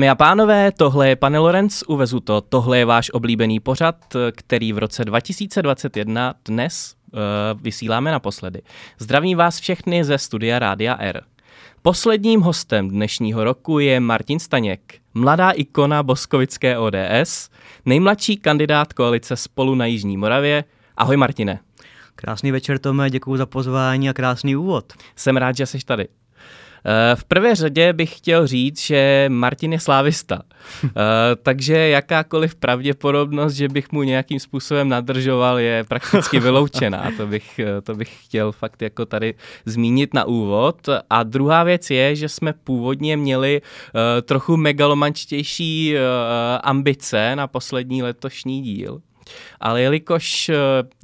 [0.00, 2.40] My a pánové, tohle je Pane Lorenz, uvezu to.
[2.40, 3.96] Tohle je váš oblíbený pořad,
[4.32, 7.20] který v roce 2021 dnes uh,
[7.62, 8.62] vysíláme naposledy.
[8.98, 11.22] Zdravím vás všechny ze studia Rádia R.
[11.82, 17.50] Posledním hostem dnešního roku je Martin Staněk, mladá ikona boskovické ODS,
[17.86, 20.64] nejmladší kandidát koalice Spolu na Jižní Moravě.
[20.96, 21.60] Ahoj Martine.
[22.14, 24.92] Krásný večer, Tome, děkuji za pozvání a krásný úvod.
[25.16, 26.08] Jsem rád, že jsi tady.
[26.84, 30.42] Eh, v prvé řadě bych chtěl říct, že Martin je slávista.
[30.84, 37.10] Eh, takže jakákoliv pravděpodobnost, že bych mu nějakým způsobem nadržoval, je prakticky vyloučená.
[37.16, 40.88] To bych, eh, to bych chtěl fakt jako tady zmínit na úvod.
[41.10, 43.60] A druhá věc je, že jsme původně měli
[44.22, 45.94] trochu megalomančtější
[46.62, 49.00] ambice na poslední letošní díl.
[49.60, 50.50] Ale jelikož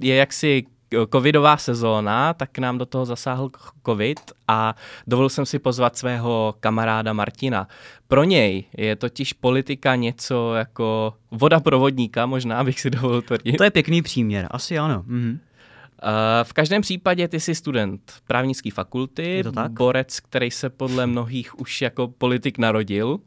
[0.01, 0.65] je jaksi
[1.13, 3.51] covidová sezóna, tak nám do toho zasáhl
[3.87, 4.75] covid a
[5.07, 7.69] dovolil jsem si pozvat svého kamaráda Martina.
[8.09, 13.57] Pro něj je totiž politika něco jako voda provodníka, možná bych si dovolil tvrdit.
[13.57, 15.03] To je pěkný příměr, asi ano.
[15.07, 15.39] Mhm.
[16.43, 22.09] V každém případě ty jsi student právnické fakulty, borec, který se podle mnohých už jako
[22.09, 23.19] politik narodil.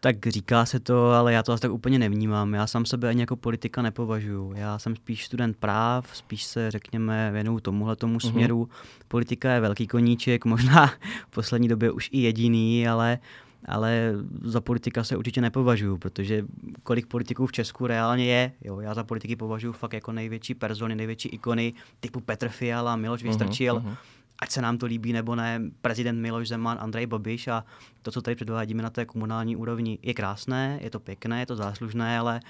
[0.00, 2.54] Tak říká se to, ale já to asi tak úplně nevnímám.
[2.54, 4.52] Já sám sebe ani jako politika nepovažuji.
[4.56, 8.30] Já jsem spíš student práv, spíš se, řekněme, věnuju tomuhle tomu uh-huh.
[8.30, 8.68] směru.
[9.08, 10.86] Politika je velký koníček, možná
[11.30, 13.18] v poslední době už i jediný, ale
[13.64, 16.44] ale za politika se určitě nepovažuji, protože
[16.82, 20.94] kolik politiků v Česku reálně je, jo, já za politiky považuji fakt jako největší persony,
[20.94, 23.96] největší ikony typu Petr Fiala, Miloš Vystrčil, uh-huh, uh-huh
[24.38, 27.64] ať se nám to líbí nebo ne, prezident Miloš Zeman, Andrej Babiš a
[28.02, 31.56] to, co tady předvádíme na té komunální úrovni, je krásné, je to pěkné, je to
[31.56, 32.40] záslužné, ale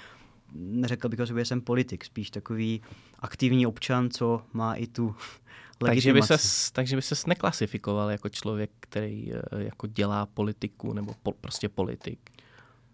[0.53, 2.81] neřekl bych o sobě, že jsem politik, spíš takový
[3.19, 5.15] aktivní občan, co má i tu
[5.77, 11.13] takže by, ses, takže by ses neklasifikoval jako člověk, který eh, jako dělá politiku nebo
[11.23, 12.19] po, prostě politik?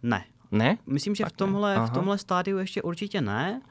[0.04, 0.26] Ne.
[0.52, 0.78] Ne?
[0.86, 3.62] Myslím, že v tomhle, v tomhle stádiu ještě určitě ne.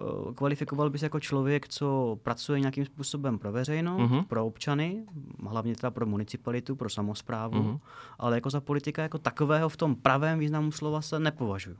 [0.00, 4.24] Eh, kvalifikoval bys jako člověk, co pracuje nějakým způsobem pro veřejnost, uh-huh.
[4.24, 5.04] pro občany,
[5.48, 7.80] hlavně teda pro municipalitu, pro samozprávu, uh-huh.
[8.18, 11.76] ale jako za politika jako takového v tom pravém významu slova se nepovažuji.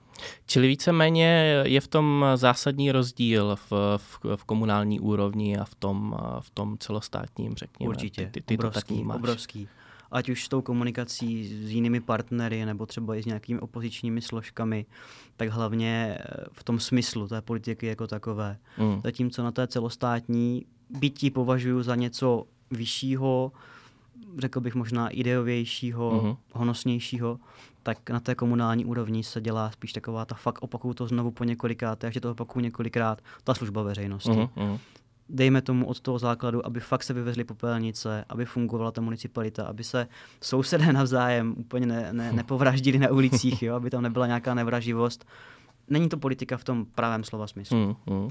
[0.47, 6.17] Čili víceméně je v tom zásadní rozdíl v, v, v komunální úrovni a v tom,
[6.41, 7.89] v tom celostátním, řekněme.
[7.89, 9.69] Určitě, ty, ty, ty obrovský, to tak obrovský
[10.11, 14.87] ať už s tou komunikací s jinými partnery nebo třeba i s nějakými opozičními složkami,
[15.37, 18.59] tak hlavně eh, v tom smyslu té politiky jako takové.
[18.79, 19.01] Mm.
[19.05, 23.53] Zatímco na té celostátní bytí považuji za něco vyššího,
[24.39, 26.37] řekl bych možná ideovějšího, mm-hmm.
[26.53, 27.39] honosnějšího,
[27.83, 31.45] tak na té komunální úrovni se dělá spíš taková ta fakt opakuju to znovu po
[31.45, 34.31] několikrát, takže to opakuju několikrát, ta služba veřejnosti.
[34.31, 34.79] Mm-hmm
[35.31, 39.85] dejme tomu od toho základu, aby fakt se vyvezly popelnice, aby fungovala ta municipalita, aby
[39.85, 40.09] se
[40.41, 45.25] sousedé navzájem úplně ne, ne, nepovraždili na ulicích, jo, aby tam nebyla nějaká nevraživost.
[45.89, 47.77] Není to politika v tom pravém slova smyslu.
[48.07, 48.29] Mm, mm.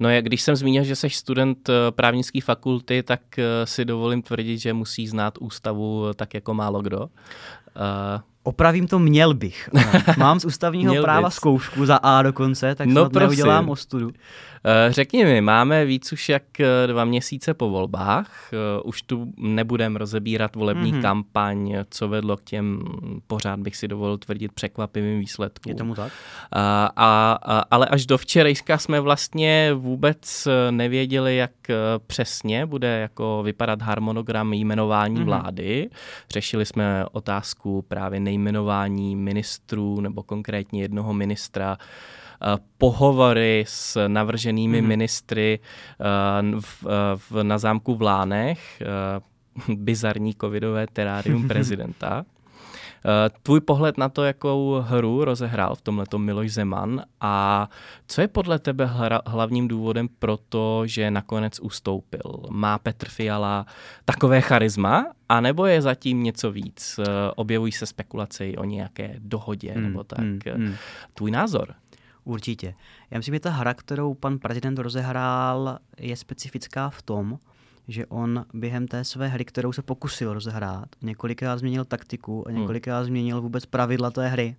[0.00, 4.22] No jak když jsem zmínil, že jsi student eh, právnické fakulty, tak eh, si dovolím
[4.22, 7.00] tvrdit, že musí znát ústavu tak jako málo kdo.
[7.00, 9.70] Uh, Opravím to, měl bych.
[10.18, 11.34] Mám z ústavního práva bys.
[11.34, 14.10] zkoušku za A dokonce, tak no, snad neudělám ostudu.
[14.64, 19.32] Eh, řekni mi, máme víc už jak eh, dva měsíce po volbách, eh, už tu
[19.36, 21.02] nebudeme rozebírat volební mm-hmm.
[21.02, 22.82] kampaň, co vedlo k těm,
[23.26, 25.70] pořád bych si dovolil tvrdit, překvapivým výsledkům.
[25.70, 26.12] Je tomu tak?
[26.52, 31.50] A, a, a, ale až do včerejška jsme vlastně vůbec nevěděli, jak
[32.06, 35.24] přesně bude jako vypadat harmonogram jmenování mm-hmm.
[35.24, 35.90] vlády.
[36.30, 41.78] Řešili jsme otázku právě nejmenování ministrů nebo konkrétně jednoho ministra
[42.42, 44.88] Eh, pohovory s navrženými mm.
[44.88, 48.82] ministry eh, v, eh, v, na zámku v Lánech,
[49.74, 52.24] bizarní covidové terárium prezidenta.
[53.42, 57.68] Tvůj pohled na to, jakou hru rozehrál v tomhle Miloš Zeman a
[58.06, 62.42] co je podle tebe hra, hlavním důvodem pro to, že nakonec ustoupil?
[62.50, 63.66] Má Petr Fiala
[64.04, 67.00] takové charisma, anebo je zatím něco víc?
[67.36, 70.20] Objevují se spekulace o nějaké dohodě mm, nebo tak.
[70.20, 70.74] Mm, mm.
[71.14, 71.74] Tvůj názor?
[72.24, 72.74] Určitě.
[73.10, 77.38] Já myslím, že ta hra, kterou pan prezident rozehrál, je specifická v tom,
[77.88, 82.60] že on během té své hry, kterou se pokusil rozehrát, několikrát změnil taktiku a hmm.
[82.60, 84.56] několikrát změnil vůbec pravidla té hry.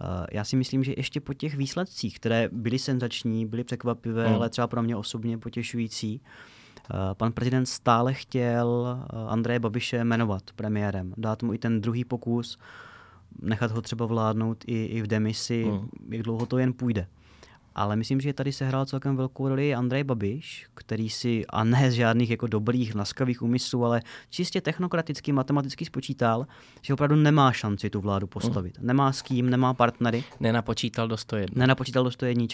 [0.00, 4.34] Uh, já si myslím, že ještě po těch výsledcích, které byly senzační, byly překvapivé, hmm.
[4.34, 10.42] ale třeba pro mě osobně potěšující, uh, pan prezident stále chtěl uh, Andreje Babiše jmenovat
[10.56, 12.58] premiérem, dát mu i ten druhý pokus,
[13.42, 15.88] nechat ho třeba vládnout i, i v demisi, mm.
[16.08, 17.06] jak dlouho to jen půjde.
[17.74, 21.90] Ale myslím, že tady se hrál celkem velkou roli Andrej Babiš, který si, a ne
[21.90, 26.46] z žádných jako dobrých, naskavých úmyslů, ale čistě technokraticky, matematicky spočítal,
[26.82, 28.78] že opravdu nemá šanci tu vládu postavit.
[28.78, 28.86] Mm.
[28.86, 30.24] Nemá s kým, nemá partnery.
[30.40, 31.60] Nenapočítal do 101.
[31.60, 32.46] Nenapočítal do 101.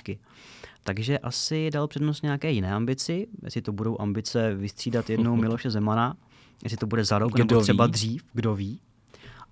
[0.85, 6.17] Takže asi dal přednost nějaké jiné ambici, jestli to budou ambice vystřídat jednou Miloše Zemana,
[6.63, 7.93] jestli to bude za rok kdo nebo třeba ví?
[7.93, 8.81] dřív, kdo ví.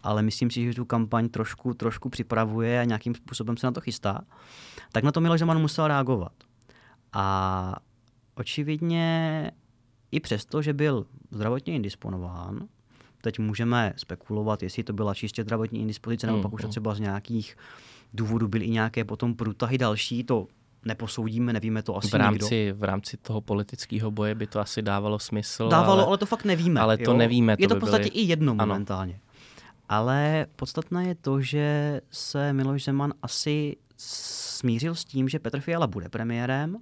[0.02, 3.80] Ale myslím si, že tu kampaň trošku, trošku připravuje a nějakým způsobem se na to
[3.80, 4.20] chystá.
[4.92, 6.32] Tak na to Miloš Zeman musel reagovat.
[7.12, 7.76] A
[8.34, 9.50] očividně
[10.10, 12.68] i přesto, že byl zdravotně indisponován,
[13.22, 16.70] teď můžeme spekulovat, jestli to byla čistě zdravotní indispozice, nebo mm, pak už to mm.
[16.70, 17.56] třeba z nějakých
[18.14, 20.46] důvodů byly i nějaké potom průtahy další, to
[20.84, 22.78] neposoudíme, nevíme to asi v rámci, nikdo.
[22.78, 25.68] V rámci toho politického boje by to asi dávalo smysl.
[25.68, 26.80] Dávalo, ale, ale to fakt nevíme.
[26.80, 27.16] Ale to jo?
[27.16, 27.56] nevíme.
[27.56, 28.14] To je to v podstatě byly...
[28.14, 29.14] i jedno momentálně.
[29.14, 29.31] Ano.
[29.92, 35.86] Ale podstatné je to, že se Miloš Zeman asi smířil s tím, že Petr Fiala
[35.86, 36.76] bude premiérem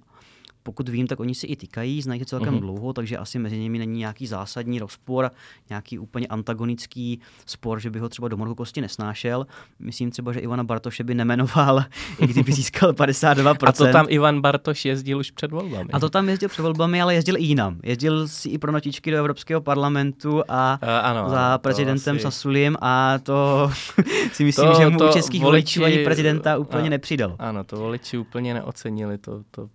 [0.63, 2.59] pokud vím, tak oni si i týkají, znají se celkem uh-huh.
[2.59, 5.31] dlouho, takže asi mezi nimi není nějaký zásadní rozpor,
[5.69, 9.47] nějaký úplně antagonický spor, že by ho třeba do morku kosti nesnášel.
[9.79, 11.83] Myslím třeba, že Ivana Bartoše by nemenoval,
[12.19, 13.57] i kdyby získal 52%.
[13.67, 15.89] A to tam Ivan Bartoš jezdil už před volbami.
[15.93, 17.79] A to tam jezdil před volbami, ale jezdil i jinam.
[17.83, 22.23] Jezdil si i pro notičky do Evropského parlamentu a uh, ano, za prezidentem asi...
[22.23, 23.71] Sasuliem a to
[24.31, 27.35] si myslím, to, že mu to českých voličů ani prezidenta úplně a, nepřidalo.
[27.39, 29.17] Ano, to voliči úplně neocenili.
[29.17, 29.69] To, to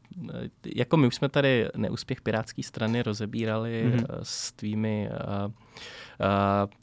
[0.75, 4.07] jako my už jsme tady neúspěch Pirátské strany rozebírali mm-hmm.
[4.23, 5.51] s tvými uh, uh,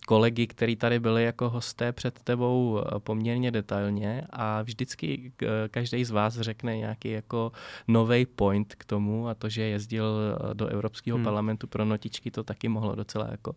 [0.08, 5.32] kolegy, kteří tady byli jako hosté před tebou poměrně detailně a vždycky
[5.72, 7.52] každý z vás řekne nějaký jako
[7.88, 11.26] nový point k tomu a to, že jezdil do Evropského hmm.
[11.26, 13.54] parlamentu pro notičky, to taky mohlo docela jako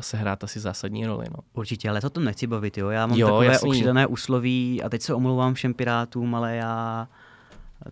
[0.00, 1.26] sehrát asi zásadní roli.
[1.30, 1.38] No.
[1.52, 2.88] Určitě, ale to to nechci bavit, jo.
[2.88, 3.84] Já mám jo, takové jasný.
[4.06, 7.08] úsloví a teď se omlouvám všem pirátům, ale já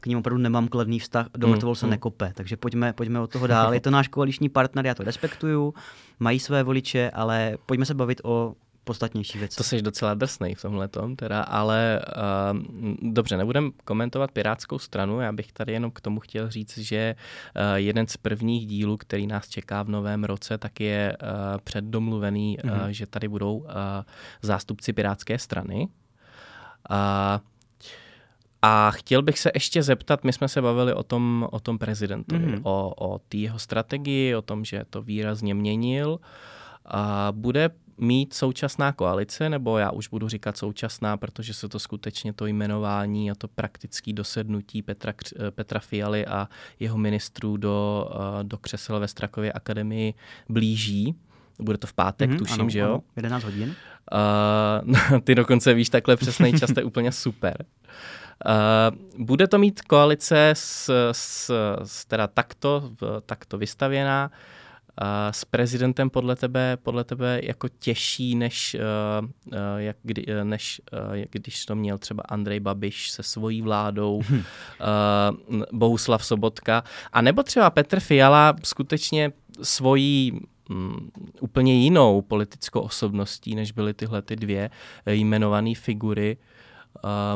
[0.00, 1.90] k ním opravdu nemám kladný vztah, do mm, mrtvol se mm.
[1.90, 2.32] nekope.
[2.34, 3.74] Takže pojďme, pojďme od toho dál.
[3.74, 5.74] Je to náš koaliční partner, já to respektuju,
[6.18, 8.54] mají své voliče, ale pojďme se bavit o
[8.84, 9.56] podstatnější věci.
[9.56, 12.02] To jsi docela drsný v tomhle tom, teda, ale
[12.52, 17.14] uh, dobře, nebudem komentovat Pirátskou stranu, já bych tady jenom k tomu chtěl říct, že
[17.56, 21.28] uh, jeden z prvních dílů, který nás čeká v novém roce, tak je uh,
[21.64, 22.82] předdomluvený, mm-hmm.
[22.82, 23.68] uh, že tady budou uh,
[24.42, 25.88] zástupci Pirátské strany.
[26.90, 26.96] Uh,
[28.62, 32.46] a chtěl bych se ještě zeptat, my jsme se bavili o tom, o tom prezidentovi,
[32.46, 32.60] mm-hmm.
[32.62, 36.20] o, o té jeho strategii, o tom, že to výrazně měnil.
[36.84, 42.32] A bude mít současná koalice, nebo já už budu říkat současná, protože se to skutečně
[42.32, 45.12] to jmenování a to praktické dosednutí Petra,
[45.50, 46.48] Petra Fialy a
[46.80, 48.10] jeho ministrů do,
[48.42, 50.14] do křesel ve Strakově akademii
[50.48, 51.14] blíží.
[51.58, 52.88] Bude to v pátek, mm-hmm, tuším, ano, že jo?
[52.88, 53.74] Ano, 11 hodin.
[55.12, 57.56] Uh, ty dokonce víš takhle přesný čas, to je úplně super.
[57.60, 58.29] Uh,
[59.18, 61.50] bude to mít koalice s, s,
[61.82, 62.90] s teda takto,
[63.26, 64.30] takto vystavěná.
[65.02, 71.24] Uh, s prezidentem podle tebe, podle tebe jako těžší, než, uh, jak, kdy, než uh,
[71.30, 77.70] když to měl třeba Andrej Babiš se svojí vládou, uh, Bohuslav Sobotka, a nebo třeba
[77.70, 79.32] Petr Fiala skutečně
[79.62, 80.40] svojí
[80.70, 81.10] um,
[81.40, 84.70] úplně jinou politickou osobností, než byly tyhle ty dvě
[85.06, 86.36] jmenované figury,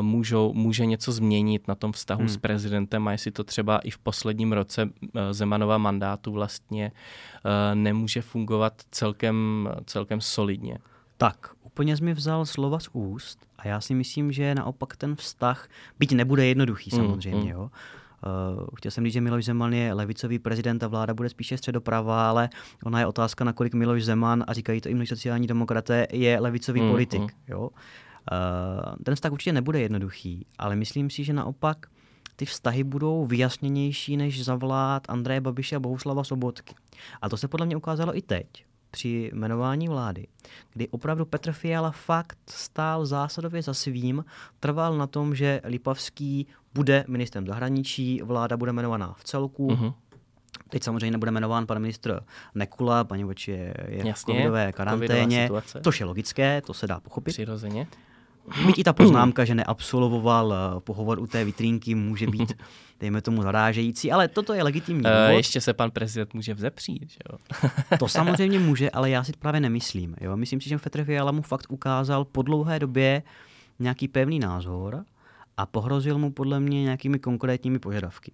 [0.01, 2.29] můžou, může něco změnit na tom vztahu hmm.
[2.29, 7.75] s prezidentem a jestli to třeba i v posledním roce eh, Zemanova mandátu vlastně eh,
[7.75, 10.77] nemůže fungovat celkem, celkem solidně.
[11.17, 15.15] Tak, úplně jsi mi vzal slova z úst a já si myslím, že naopak ten
[15.15, 15.69] vztah,
[15.99, 17.69] byť nebude jednoduchý hmm, samozřejmě, mm, jo,
[18.25, 22.29] Uh, chtěl jsem říct, že Miloš Zeman je levicový prezident a vláda bude spíše středoprava,
[22.29, 22.49] ale
[22.83, 26.81] ona je otázka, nakolik Miloš Zeman, a říkají to i množí sociální demokraté, je levicový
[26.81, 27.21] mm, politik.
[27.21, 27.27] Mm.
[27.47, 27.69] Jo?
[28.31, 31.85] Eh, ten vztah určitě nebude jednoduchý, ale myslím si, že naopak
[32.35, 36.75] ty vztahy budou vyjasněnější než za vlád Andreje Babiše a Bohuslava Sobotky.
[37.21, 38.47] A to se podle mě ukázalo i teď
[38.91, 40.27] při jmenování vlády,
[40.73, 44.25] kdy opravdu Petr Fiala fakt stál zásadově za svým,
[44.59, 49.93] trval na tom, že Lipavský bude ministrem zahraničí, vláda bude jmenovaná v celku, uh-huh.
[50.69, 52.23] Teď samozřejmě nebude jmenován pan ministr
[52.55, 55.49] Nekula, paní je, je Jasně, v covidové karanténě,
[55.81, 57.33] To je logické, to se dá pochopit.
[57.33, 57.87] Přirozeně.
[58.45, 62.53] Byť i ta poznámka, že neabsolvoval eh, pohovor u té vitrínky, může být,
[62.99, 67.19] dejme tomu, zarážející, ale toto je legitimní uh, Ještě se pan prezident může vzepřít, že
[67.31, 67.37] jo?
[67.99, 70.15] to samozřejmě může, ale já si to právě nemyslím.
[70.21, 70.37] Jo?
[70.37, 73.23] Myslím si, že Petr Fiala mu fakt ukázal po dlouhé době
[73.79, 75.05] nějaký pevný názor
[75.57, 78.31] a pohrozil mu podle mě nějakými konkrétními požadavky.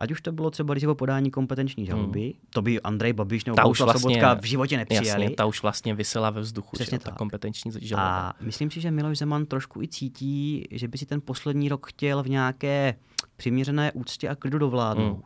[0.00, 2.32] Ať už to bylo třeba riziko podání kompetenční žaloby, hmm.
[2.50, 5.22] to by Andrej Babiš nebo Bohuslav vlastně, Sobotka v životě nepřijali.
[5.22, 8.28] Jasně, ta už vlastně vysela ve vzduchu, Přesně že, ta kompetenční žaloba.
[8.28, 11.86] A myslím si, že Miloš Zeman trošku i cítí, že by si ten poslední rok
[11.86, 12.94] chtěl v nějaké
[13.36, 15.12] přiměřené úctě a klidu dovládnout.
[15.12, 15.22] Hmm.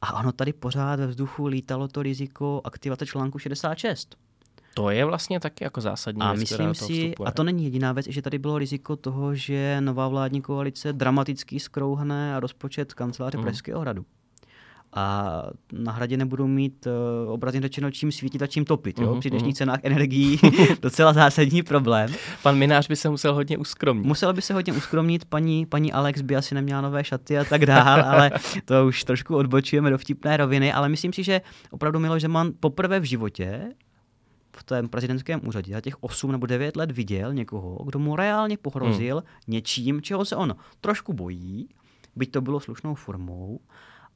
[0.00, 4.16] A ono tady pořád ve vzduchu lítalo to riziko aktivace článku 66.
[4.78, 8.06] To je vlastně taky jako zásadní a věc, myslím si, a to není jediná věc,
[8.06, 13.44] že tady bylo riziko toho, že nová vládní koalice dramaticky skrouhne a rozpočet kanceláře mm.
[13.44, 14.04] Pražského hradu
[14.92, 15.42] a
[15.72, 18.98] na hradě nebudou mít uh, obrazně řečeno čím svítit a čím topit.
[18.98, 19.14] Jo?
[19.14, 19.20] Mm-hmm.
[19.20, 20.38] Při dnešních cenách energií
[20.82, 22.14] docela zásadní problém.
[22.42, 24.06] Pan Minář by se musel hodně uskromnit.
[24.06, 27.66] Musel by se hodně uskromnit, paní, paní Alex by asi neměla nové šaty a tak
[27.66, 28.30] dál, ale
[28.64, 33.00] to už trošku odbočujeme do vtipné roviny, ale myslím si, že opravdu Miloš Zeman poprvé
[33.00, 33.72] v životě
[34.58, 38.56] v tom prezidentském úřadě za těch 8 nebo 9 let viděl někoho, kdo mu reálně
[38.56, 39.26] pohrozil hmm.
[39.46, 41.68] něčím, čeho se on trošku bojí,
[42.16, 43.60] byť to bylo slušnou formou,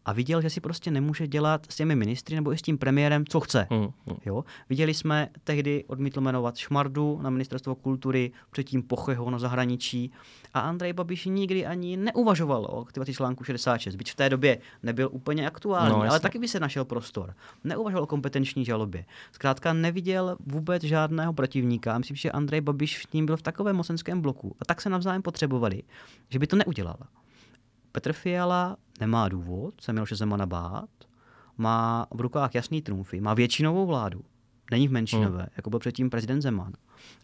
[0.05, 3.27] a viděl, že si prostě nemůže dělat s těmi ministry nebo i s tím premiérem,
[3.27, 3.67] co chce.
[3.71, 4.17] Mm, mm.
[4.27, 4.45] Jo?
[4.69, 10.13] Viděli jsme tehdy odmítl jmenovat Šmardu na ministerstvo kultury, předtím Pocheho na zahraničí
[10.55, 15.09] a Andrej Babiš nikdy ani neuvažoval o aktivaci článku 66, byť v té době nebyl
[15.13, 17.35] úplně aktuální, no, ale taky by se našel prostor.
[17.65, 19.05] Neuvažoval o kompetenční žalobě.
[19.33, 21.99] Zkrátka neviděl vůbec žádného protivníka.
[21.99, 25.23] Myslím, že Andrej Babiš v ním byl v takovém mocenském bloku a tak se navzájem
[25.23, 25.83] potřebovali,
[26.29, 26.97] že by to neudělal.
[27.93, 30.91] Petr Fiala nemá důvod se Miloše Zemana bát,
[31.59, 34.25] má v rukách jasný trumfy, má většinovou vládu,
[34.73, 35.49] není v menšinové, hmm.
[35.57, 36.73] jako byl předtím prezident Zeman.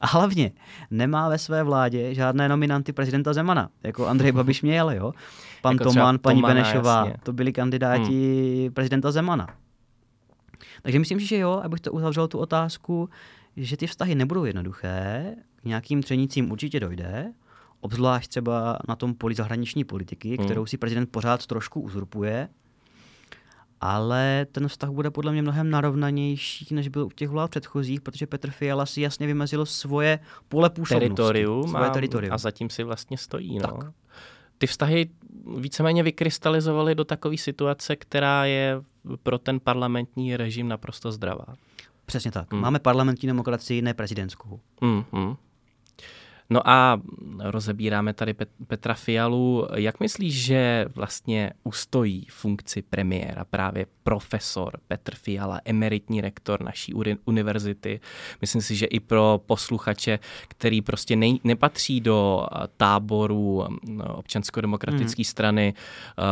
[0.00, 0.52] A hlavně
[0.90, 5.12] nemá ve své vládě žádné nominanty prezidenta Zemana, jako Andrej Babiš měl, jo.
[5.62, 7.14] Pan jako Toman, paní Tomana, Benešová, jasně.
[7.23, 8.75] to byli kandidáti hmm.
[8.75, 9.49] prezidenta Zemana.
[10.83, 13.09] Takže myslím, že jo, abych to uzavřel tu otázku,
[13.57, 17.33] že ty vztahy nebudou jednoduché, k nějakým třenicím určitě dojde,
[17.81, 20.45] obzvlášť třeba na tom poli zahraniční politiky, hmm.
[20.45, 22.49] kterou si prezident pořád trošku uzurpuje,
[23.80, 28.26] ale ten vztah bude podle mě mnohem narovnanější, než byl u těch vlád předchozích, protože
[28.26, 30.18] Petr Fiala si jasně vymezil svoje
[30.49, 30.94] pole působnosti.
[30.94, 32.35] Teritorium, svoje a, teritorium.
[32.35, 33.58] a zatím si vlastně stojí.
[33.58, 33.68] No.
[33.68, 33.92] Tak.
[34.58, 35.11] Ty vztahy
[35.56, 38.82] víceméně vykrystalizovaly do takové situace, která je
[39.23, 41.44] pro ten parlamentní režim naprosto zdravá.
[42.06, 42.52] Přesně tak.
[42.52, 42.62] Hmm.
[42.62, 44.61] Máme parlamentní demokracii, ne prezidentskou.
[44.82, 45.37] Hmm, hmm.
[46.50, 47.00] No a
[47.38, 48.35] rozebíráme tady
[48.67, 49.69] Petra Fialu.
[49.75, 58.00] Jak myslíš, že vlastně ustojí funkci premiéra právě profesor Petr Fiala, emeritní rektor naší univerzity?
[58.40, 63.64] Myslím si, že i pro posluchače, který prostě ne, nepatří do táboru
[64.14, 65.25] občansko-demokratické mm.
[65.25, 65.75] strany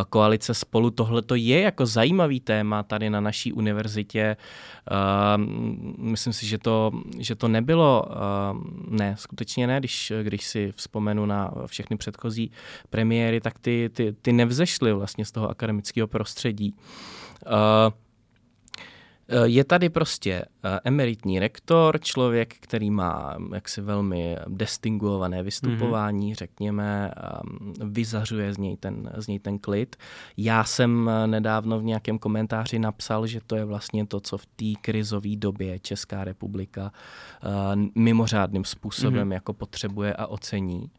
[0.08, 4.36] koalice spolu, tohle to je jako zajímavý téma tady na naší univerzitě.
[5.98, 8.04] Myslím si, že to, že to nebylo,
[8.88, 12.50] ne, skutečně ne, když když, si vzpomenu na všechny předchozí
[12.90, 16.74] premiéry, tak ty, ty, ty nevzešly vlastně z toho akademického prostředí.
[17.46, 17.52] Uh,
[19.44, 20.44] je tady prostě
[20.84, 26.38] emeritní rektor, člověk, který má jaksi velmi distinguované vystupování, mm-hmm.
[26.38, 27.10] řekněme,
[27.84, 29.96] vyzařuje z něj, ten, z něj ten klid.
[30.36, 34.80] Já jsem nedávno v nějakém komentáři napsal, že to je vlastně to, co v té
[34.80, 36.92] krizové době Česká republika
[37.94, 39.34] mimořádným způsobem mm-hmm.
[39.34, 40.90] jako potřebuje a ocení.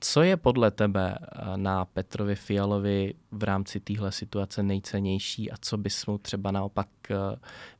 [0.00, 1.14] Co je podle tebe
[1.56, 7.14] na Petrovi Fialovi v rámci téhle situace nejcennější a co bys mu třeba naopak e,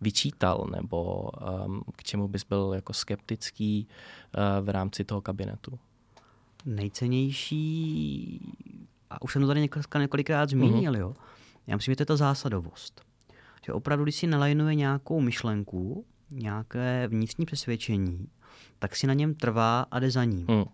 [0.01, 1.31] vyčítal nebo
[1.97, 5.79] k čemu bys byl jako skeptický e, v rámci toho kabinetu?
[6.65, 8.41] Nejcennější,
[9.11, 10.99] a už jsem to tady několikrát zmínil, mm-hmm.
[10.99, 11.15] jo.
[11.67, 13.03] Já myslím, že to je ta zásadovost.
[13.67, 18.29] Že opravdu, když si nalajnuje nějakou myšlenku, nějaké vnitřní přesvědčení,
[18.79, 20.47] tak si na něm trvá a jde za ním.
[20.49, 20.65] Mm.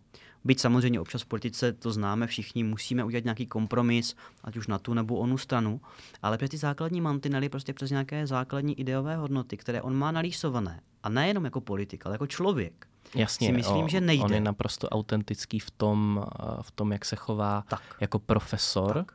[0.44, 4.78] Byť samozřejmě občas v politice to známe všichni, musíme udělat nějaký kompromis, ať už na
[4.78, 5.80] tu nebo onu stranu,
[6.22, 10.80] ale přes ty základní mantinely, prostě přes nějaké základní ideové hodnoty, které on má nalísované,
[11.02, 14.24] a nejenom jako politik, ale jako člověk, Jasně, si myslím, o, že nejde.
[14.24, 16.24] On je naprosto autentický v tom,
[16.62, 17.82] v tom jak se chová tak.
[18.00, 19.12] jako profesor, tak.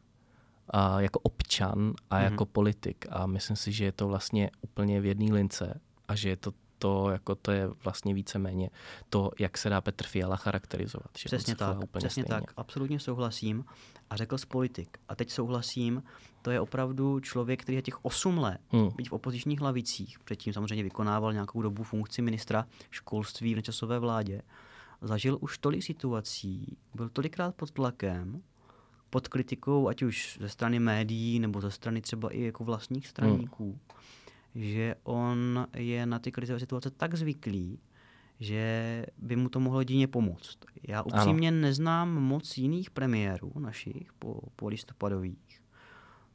[0.69, 2.23] A jako občan a mm-hmm.
[2.23, 3.05] jako politik.
[3.09, 6.51] A myslím si, že je to vlastně úplně v jedné lince a že je to
[6.79, 8.69] to, jako to je vlastně víceméně
[9.09, 11.09] to, jak se dá Petr Fiala charakterizovat.
[11.17, 12.41] Že přesně tak, přesně stejně.
[12.41, 13.65] tak, absolutně souhlasím.
[14.09, 14.97] A řekl z politik.
[15.09, 16.03] A teď souhlasím,
[16.41, 18.89] to je opravdu člověk, který je těch 8 let, hmm.
[18.95, 24.41] být v opozičních lavicích, předtím samozřejmě vykonával nějakou dobu funkci ministra školství v nečasové vládě,
[25.01, 28.41] zažil už tolik situací, byl tolikrát pod tlakem,
[29.09, 33.63] pod kritikou, ať už ze strany médií, nebo ze strany třeba i jako vlastních straníků.
[33.69, 33.79] Hmm
[34.55, 37.79] že on je na ty krizové situace tak zvyklý,
[38.39, 40.57] že by mu to mohlo jedině pomoct.
[40.87, 41.57] Já upřímně ano.
[41.57, 45.61] neznám moc jiných premiérů našich po, po listopadových,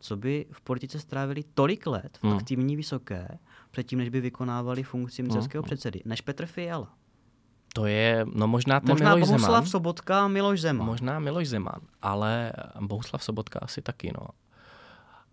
[0.00, 2.36] co by v politice strávili tolik let v hmm.
[2.36, 3.38] aktivní vysoké,
[3.70, 5.66] předtím, než by vykonávali funkci ministerského hmm.
[5.66, 6.94] předsedy, než Petr Fiala.
[7.74, 9.66] To je, no možná ten Možná Miloš Bohuslav Zeman.
[9.66, 10.86] Sobotka, Miloš Zeman.
[10.86, 14.26] Možná Miloš Zeman, ale Bohuslav Sobotka asi taky, no.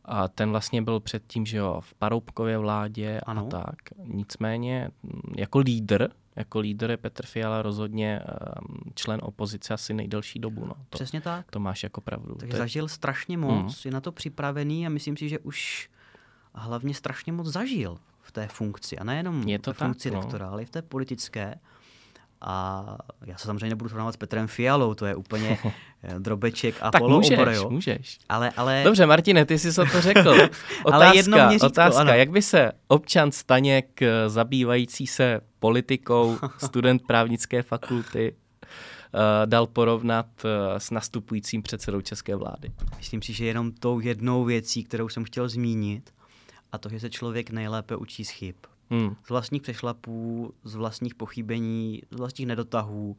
[0.07, 3.47] A ten vlastně byl předtím, že jo, v Paroubkově vládě ano.
[3.47, 3.75] a tak.
[4.03, 4.89] Nicméně
[5.35, 10.65] jako lídr, jako lídr je Petr Fiala rozhodně um, člen opozice asi nejdelší dobu.
[10.65, 10.73] No.
[10.73, 11.51] To, Přesně tak.
[11.51, 12.35] To máš jako pravdu.
[12.35, 12.59] Takže to je...
[12.59, 13.89] zažil strašně moc, mm.
[13.89, 15.89] je na to připravený a myslím si, že už
[16.53, 18.97] hlavně strašně moc zažil v té funkci.
[18.97, 20.51] A nejenom je to v funkci tak, rektora, no.
[20.51, 21.55] ale i v té politické.
[22.41, 22.85] A
[23.25, 25.57] já se samozřejmě nebudu srovnávat s Petrem Fialou, to je úplně
[26.19, 27.69] drobeček a tak můžeš, jo.
[27.69, 28.19] můžeš.
[28.29, 28.81] Ale, ale...
[28.83, 30.29] Dobře, Martine, ty jsi to řekl.
[30.83, 32.11] Otázka, ale jedno měřítko, otázka ano.
[32.11, 38.35] jak by se občan Staněk, eh, zabývající se politikou, student právnické fakulty,
[39.13, 40.25] uh, dal porovnat
[40.77, 42.71] s nastupujícím předsedou české vlády?
[42.97, 46.13] Myslím si, že jenom tou jednou věcí, kterou jsem chtěl zmínit,
[46.71, 48.55] a to, že se člověk nejlépe učí z chyb.
[48.89, 49.15] Hmm.
[49.25, 53.17] Z vlastních přešlapů, z vlastních pochybení, z vlastních nedotahů.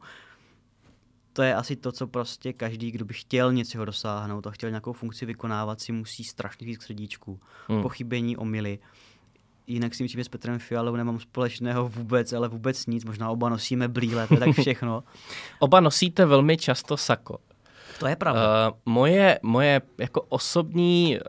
[1.33, 4.93] To je asi to, co prostě každý, kdo by chtěl něčeho dosáhnout a chtěl nějakou
[4.93, 7.39] funkci vykonávat, si musí strašně víc srdíčku.
[7.67, 7.81] Hmm.
[7.81, 8.79] Pochybení, omily.
[9.67, 13.05] Jinak si myslím, že s Petrem Fialou nemám společného vůbec, ale vůbec nic.
[13.05, 15.03] Možná oba nosíme brýle, to je tak všechno.
[15.59, 17.37] oba nosíte velmi často sako.
[17.99, 18.69] To je pravda.
[18.69, 21.19] Uh, moje, moje jako osobní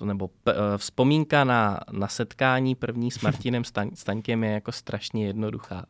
[0.00, 4.72] uh, nebo p, uh, vzpomínka na, na setkání první s Martinem Staň, Staňkem je jako
[4.72, 5.84] strašně jednoduchá.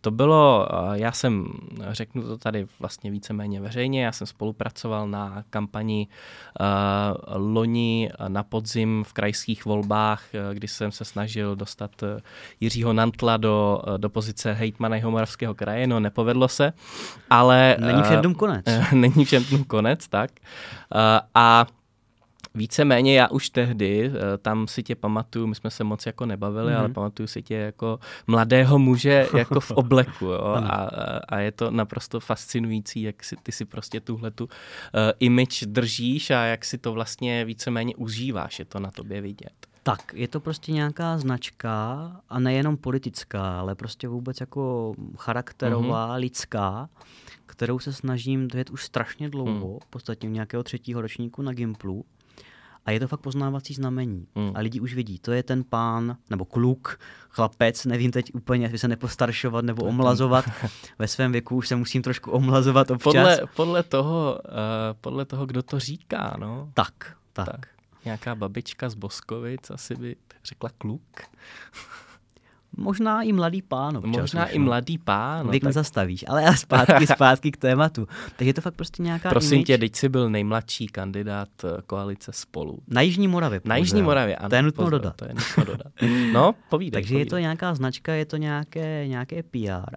[0.00, 1.46] To bylo, uh, já jsem,
[1.90, 6.08] řeknu to tady vlastně víceméně veřejně, já jsem spolupracoval na kampani
[6.60, 6.66] uh,
[7.36, 12.08] loni na podzim v krajských volbách, uh, kdy jsem se snažil dostat uh,
[12.60, 16.72] Jiřího Nantla do, uh, do pozice hejtmana Jihomoravského kraje, no nepovedlo se,
[17.30, 17.76] ale...
[17.80, 18.66] Není všem dům konec.
[18.66, 20.30] Uh, není všem konec, tak.
[20.94, 21.00] Uh,
[21.34, 21.66] a
[22.54, 26.72] víceméně já už tehdy, uh, tam si tě pamatuju, my jsme se moc jako nebavili,
[26.72, 26.78] mm-hmm.
[26.78, 30.24] ale pamatuju si tě jako mladého muže jako v obleku.
[30.24, 30.60] Jo?
[30.60, 30.76] A,
[31.28, 34.50] a je to naprosto fascinující, jak si ty si prostě tuhle tu uh,
[35.20, 39.56] image držíš a jak si to vlastně víceméně užíváš, je to na tobě vidět.
[39.82, 41.76] Tak, je to prostě nějaká značka
[42.28, 46.20] a nejenom politická, ale prostě vůbec jako charakterová, mm-hmm.
[46.20, 46.88] lidská,
[47.52, 49.78] kterou se snažím držet už strašně dlouho, mm.
[49.82, 52.04] v podstatě nějakého třetího ročníku na Gimplu.
[52.86, 54.26] A je to fakt poznávací znamení.
[54.34, 54.52] Mm.
[54.54, 58.78] A lidi už vidí, to je ten pán, nebo kluk, chlapec, nevím teď úplně, jestli
[58.78, 60.44] se nepostaršovat nebo omlazovat.
[60.98, 63.12] Ve svém věku už se musím trošku omlazovat občas.
[63.12, 64.52] Podle, podle, toho, uh,
[65.00, 66.70] podle toho, kdo to říká, no.
[66.74, 67.46] Tak, tak.
[67.46, 67.66] tak.
[68.04, 71.02] Nějaká babička z Boskovic asi by řekla kluk.
[72.76, 74.20] Možná i mladý pán občas.
[74.20, 75.46] Možná už, i mladý pán.
[75.46, 75.66] No, Věk tak...
[75.66, 78.08] nezastavíš, ale já zpátky, zpátky k tématu.
[78.36, 79.66] Tak je to fakt prostě nějaká Prosím image.
[79.66, 82.78] tě, teď jsi byl nejmladší kandidát eh, koalice spolu.
[82.88, 83.60] Na Jižní Moravě.
[83.64, 84.48] Na Jižní Moravě, ano.
[84.48, 85.16] To je nutno pozor, dodat.
[85.16, 85.92] To je nutno dodat.
[86.32, 86.90] No, povídej.
[87.02, 87.26] Takže povídej.
[87.26, 89.96] je to nějaká značka, je to nějaké, nějaké PR.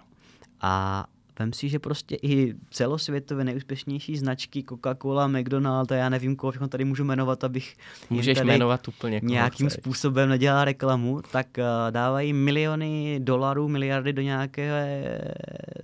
[0.62, 1.06] A
[1.40, 6.68] Vem si, že prostě i celosvětově nejúspěšnější značky Coca-Cola, McDonald a já nevím, koho všechno
[6.68, 7.76] tady můžu jmenovat, abych
[8.10, 9.80] Můžeš jmenovat úplně nějakým chceš.
[9.82, 14.72] způsobem nedělal reklamu, tak uh, dávají miliony dolarů, miliardy do nějaké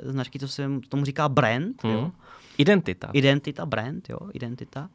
[0.03, 1.83] značky, co se tomu říká brand.
[1.83, 1.93] Hmm.
[1.93, 2.11] Jo?
[2.57, 3.09] Identita.
[3.13, 4.89] Identita, brand, jo, identita.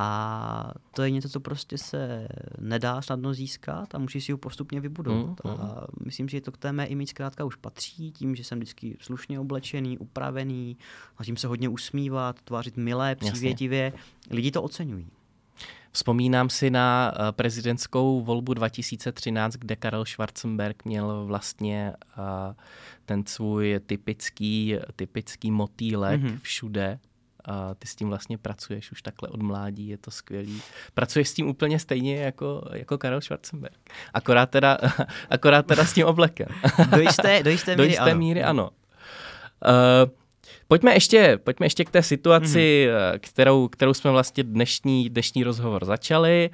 [0.00, 4.80] A to je něco, co prostě se nedá snadno získat a musí si ho postupně
[4.80, 5.44] vybudovat.
[5.44, 5.60] Mm, mm.
[5.60, 8.96] A myslím, že to k té mé image zkrátka už patří, tím, že jsem vždycky
[9.00, 10.76] slušně oblečený, upravený,
[11.16, 13.84] snažím se hodně usmívat, tvářit milé, přívětivě.
[13.84, 14.00] Jasně.
[14.30, 15.06] Lidi to oceňují.
[15.92, 21.92] Vzpomínám si na prezidentskou volbu 2013, kde Karel Schwarzenberg měl vlastně
[23.04, 26.38] ten svůj typický, typický motýlek mm-hmm.
[26.42, 26.98] všude
[27.44, 30.62] a ty s tím vlastně pracuješ už takhle od mládí, je to skvělý.
[30.94, 33.90] Pracuješ s tím úplně stejně jako, jako Karel Schwarzenberg.
[34.14, 34.78] Akorát teda,
[35.30, 36.48] akorát teda s tím oblekem.
[36.90, 38.18] Do jisté, do jisté míry, do jisté ano.
[38.18, 38.70] míry ano.
[39.66, 40.10] Uh,
[40.70, 43.18] Pojďme ještě, pojďme ještě k té situaci, mm-hmm.
[43.20, 46.50] kterou, kterou jsme vlastně dnešní, dnešní rozhovor začali.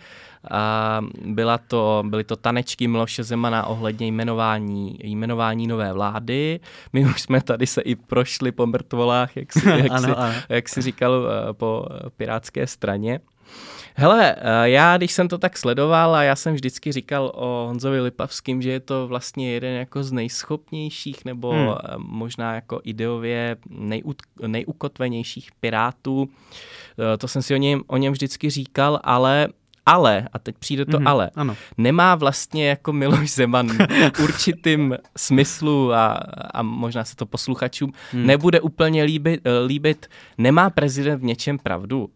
[0.50, 6.60] A byla to, byly to tanečky Miloše Zemana ohledně jmenování, jmenování nové vlády.
[6.92, 10.34] My už jsme tady se i prošli po mrtvolách, jak si, jak ano, si, ano.
[10.48, 13.20] Jak si říkal po pirátské straně.
[13.96, 18.62] Hele, já když jsem to tak sledoval a já jsem vždycky říkal o Honzovi Lipavským,
[18.62, 21.74] že je to vlastně jeden jako z nejschopnějších nebo hmm.
[21.98, 26.28] možná jako ideově nejuk, nejukotvenějších pirátů.
[27.18, 29.48] To jsem si o něm, o něm vždycky říkal, ale
[29.86, 31.56] ale, a teď přijde to mm-hmm, ale, ano.
[31.78, 33.68] nemá vlastně jako Miloš Zeman
[34.14, 36.06] v určitým smyslu a,
[36.54, 38.26] a možná se to posluchačům hmm.
[38.26, 40.06] nebude úplně líbit, líbit,
[40.38, 42.10] nemá prezident v něčem pravdu.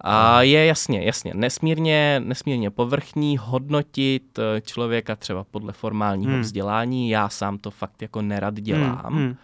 [0.00, 6.40] A je jasně, jasně, nesmírně, nesmírně povrchní hodnotit člověka třeba podle formálního hmm.
[6.40, 7.10] vzdělání.
[7.10, 9.04] Já sám to fakt jako nerad dělám.
[9.06, 9.16] Hmm.
[9.16, 9.36] Hmm.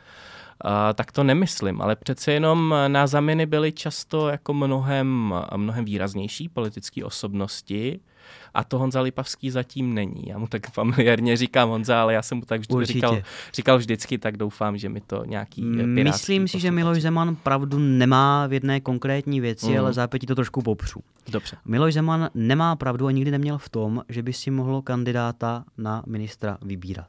[0.94, 7.04] tak to nemyslím, ale přece jenom na zaminy byly často jako mnohem, mnohem výraznější politické
[7.04, 8.00] osobnosti,
[8.54, 10.22] a to Honza Lipavský zatím není.
[10.26, 13.22] Já mu tak familiárně říkám Honza, ale já jsem mu tak vždy říkal,
[13.54, 18.46] říkal vždycky, tak doufám, že mi to nějaký Myslím si, že Miloš Zeman pravdu nemá
[18.46, 19.78] v jedné konkrétní věci, mm.
[19.78, 21.00] ale zápětí to trošku popřu.
[21.28, 21.56] Dobře.
[21.64, 26.02] Miloš Zeman nemá pravdu a nikdy neměl v tom, že by si mohlo kandidáta na
[26.06, 27.06] ministra vybírat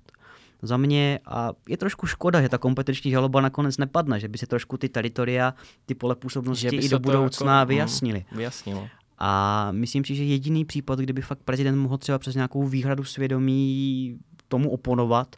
[0.62, 4.48] za mě a je trošku škoda, že ta kompetenční žaloba nakonec nepadne, že by se
[4.48, 5.54] trošku ty teritoria,
[5.86, 8.26] ty pole působnosti i do budoucna jako, vyjasnili.
[8.32, 8.88] Mm, vyjasnilo.
[9.18, 14.18] A myslím si, že jediný případ, kdyby fakt prezident mohl třeba přes nějakou výhradu svědomí
[14.48, 15.36] tomu oponovat,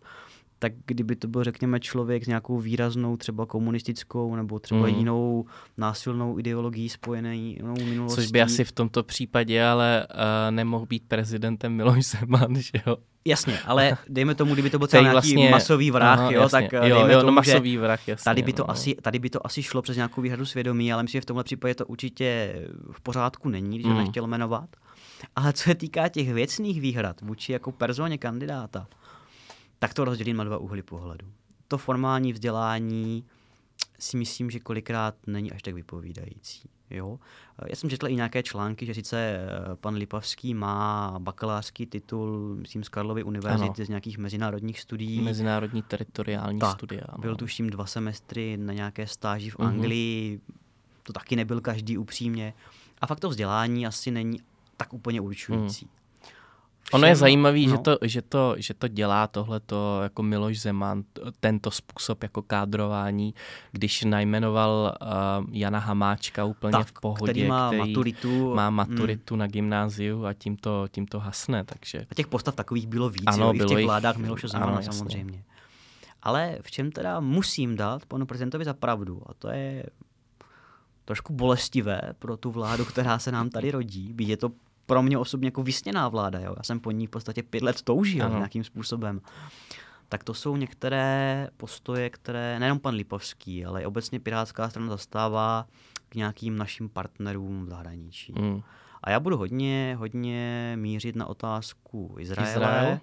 [0.59, 4.95] tak kdyby to byl, řekněme, člověk s nějakou výraznou třeba komunistickou nebo třeba mm.
[4.95, 5.45] jinou
[5.77, 8.15] násilnou ideologií spojenou minulostí.
[8.15, 12.97] Což by asi v tomto případě ale uh, nemohl být prezidentem Miloš Zeman, že jo?
[13.25, 16.61] Jasně, ale dejme tomu, kdyby to byl nějaký vlastně, masový vrah, aha, jo, jasně.
[16.61, 18.71] tak jo, dejme jo, tomu, no, masový vrah, jasně, tady, by to no.
[18.71, 21.43] asi, tady by to asi šlo přes nějakou výhradu svědomí, ale myslím, že v tomhle
[21.43, 22.55] případě to určitě
[22.91, 23.93] v pořádku není, když mm.
[23.93, 24.69] ho nechtěl jmenovat.
[25.35, 28.87] Ale co se týká těch věcných výhrad vůči jako personě kandidáta,
[29.79, 31.27] tak to rozdělím na dva úhly pohledu.
[31.67, 33.25] To formální vzdělání
[33.99, 36.69] si myslím, že kolikrát není až tak vypovídající.
[36.89, 37.19] Jo?
[37.69, 42.83] Já jsem četl i nějaké články, že sice eh, pan Lipavský má bakalářský titul, myslím,
[42.83, 43.85] z Karlovy univerzity, ano.
[43.85, 45.21] z nějakých mezinárodních studií.
[45.21, 47.01] Mezinárodní teritoriální tak, studia.
[47.09, 47.21] Ano.
[47.21, 49.67] Byl tuším dva semestry na nějaké stáži v uh-huh.
[49.67, 50.41] Anglii,
[51.03, 52.53] to taky nebyl každý upřímně.
[53.01, 54.39] A fakt to vzdělání asi není
[54.77, 55.85] tak úplně určující.
[55.85, 55.96] Uh-huh.
[56.93, 57.69] Ono je zajímavé, no.
[57.69, 61.03] že, to, že, to, že to dělá tohleto jako Miloš Zeman,
[61.39, 63.33] tento způsob jako kádrování,
[63.71, 69.33] když najmenoval uh, Jana Hamáčka úplně tak, v pohodě, který má který maturitu, má maturitu
[69.35, 69.39] mm.
[69.39, 71.63] na gymnáziu a tím to, tím to hasne.
[71.63, 72.05] Takže...
[72.11, 74.47] A těch postav takových bylo víc, ano, jo, bylo i v těch jich, vládách Miloše
[74.47, 75.43] Zemana ano, samozřejmě.
[76.23, 79.83] Ale v čem teda musím dát panu prezidentovi za pravdu, a to je
[81.05, 84.51] trošku bolestivé pro tu vládu, která se nám tady rodí, byť je to
[84.87, 86.39] pro mě osobně jako vysněná vláda.
[86.39, 86.53] Jo?
[86.57, 88.35] Já jsem po ní v podstatě pět let toužil ano.
[88.35, 89.21] nějakým způsobem.
[90.09, 95.67] Tak to jsou některé postoje, které nejenom pan Lipovský, ale i obecně Pirátská strana zastává
[96.09, 98.33] k nějakým našim partnerům v zahraničí.
[98.39, 98.61] Mm.
[99.03, 102.99] A já budu hodně, hodně mířit na otázku Izraele, Izrael?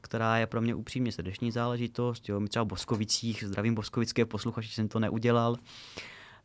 [0.00, 2.28] která je pro mě upřímně srdeční záležitost.
[2.28, 5.58] Jo, my třeba v Boskovicích, zdravím boskovické posluchači, jsem to neudělal, uh,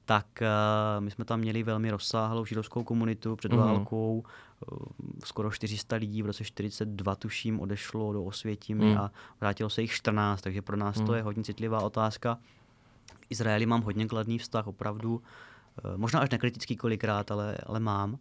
[0.10, 3.58] tak uh, my jsme tam měli velmi rozsáhlou židovskou komunitu před mm-hmm.
[3.58, 4.24] válkou.
[4.72, 4.80] Uh,
[5.24, 8.98] skoro 400 lidí v roce 42 tuším odešlo do Osvětimi mm.
[8.98, 11.06] a vrátilo se jich 14, takže pro nás mm.
[11.06, 12.38] to je hodně citlivá otázka.
[13.30, 15.15] Izraeli mám hodně kladný vztah, opravdu.
[15.15, 18.17] Uh, možná až nekritický kolikrát, ale, ale mám.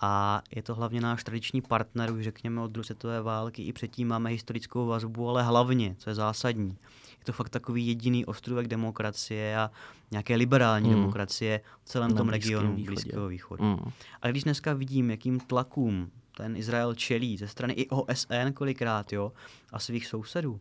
[0.00, 4.08] A je to hlavně náš tradiční partner, už řekněme od druhé světové války, i předtím
[4.08, 6.76] máme historickou vazbu, ale hlavně, co je zásadní,
[7.18, 9.70] je to fakt takový jediný ostrůvek demokracie a
[10.10, 10.94] nějaké liberální mm.
[10.94, 12.94] demokracie v celém Na tom regionu východě.
[12.94, 13.64] Blízkého východu.
[13.64, 13.92] Mm.
[14.22, 19.32] A když dneska vidím, jakým tlakům ten Izrael čelí ze strany i OSN kolikrát, jo,
[19.72, 20.60] a svých sousedů,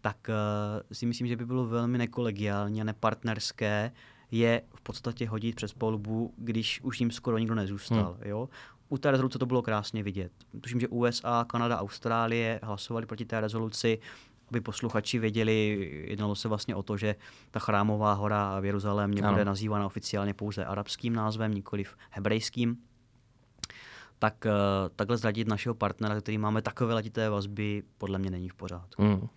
[0.00, 3.92] tak uh, si myslím, že by bylo velmi nekolegiální a nepartnerské
[4.30, 8.16] je v podstatě hodit přes polbu, když už jim skoro nikdo nezůstal.
[8.20, 8.30] Hmm.
[8.30, 8.48] Jo?
[8.88, 10.32] U té rezoluce to bylo krásně vidět.
[10.60, 13.98] Tuším, že USA, Kanada, Austrálie hlasovali proti té rezoluci,
[14.50, 17.14] aby posluchači věděli, jednalo se vlastně o to, že
[17.50, 22.76] ta chrámová hora v Jeruzalémě bude nazývána oficiálně pouze arabským názvem, nikoliv hebrejským.
[24.18, 24.52] Tak uh,
[24.96, 29.02] takhle zradit našeho partnera, který máme takové letité vazby, podle mě není v pořádku.
[29.02, 29.28] Hmm.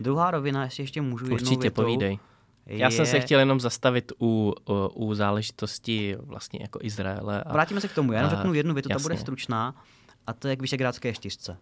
[0.00, 2.18] Druhá rovina, jestli ještě můžu Určitě jednou větou, povídej.
[2.66, 2.78] Je...
[2.78, 7.42] Já jsem se chtěl jenom zastavit u, u, u záležitosti vlastně jako Izraele.
[7.42, 9.74] A, Vrátíme se k tomu, já jenom řeknu jednu větu, ta bude stručná,
[10.26, 11.56] a to je k Vyšegrádské čtyřce.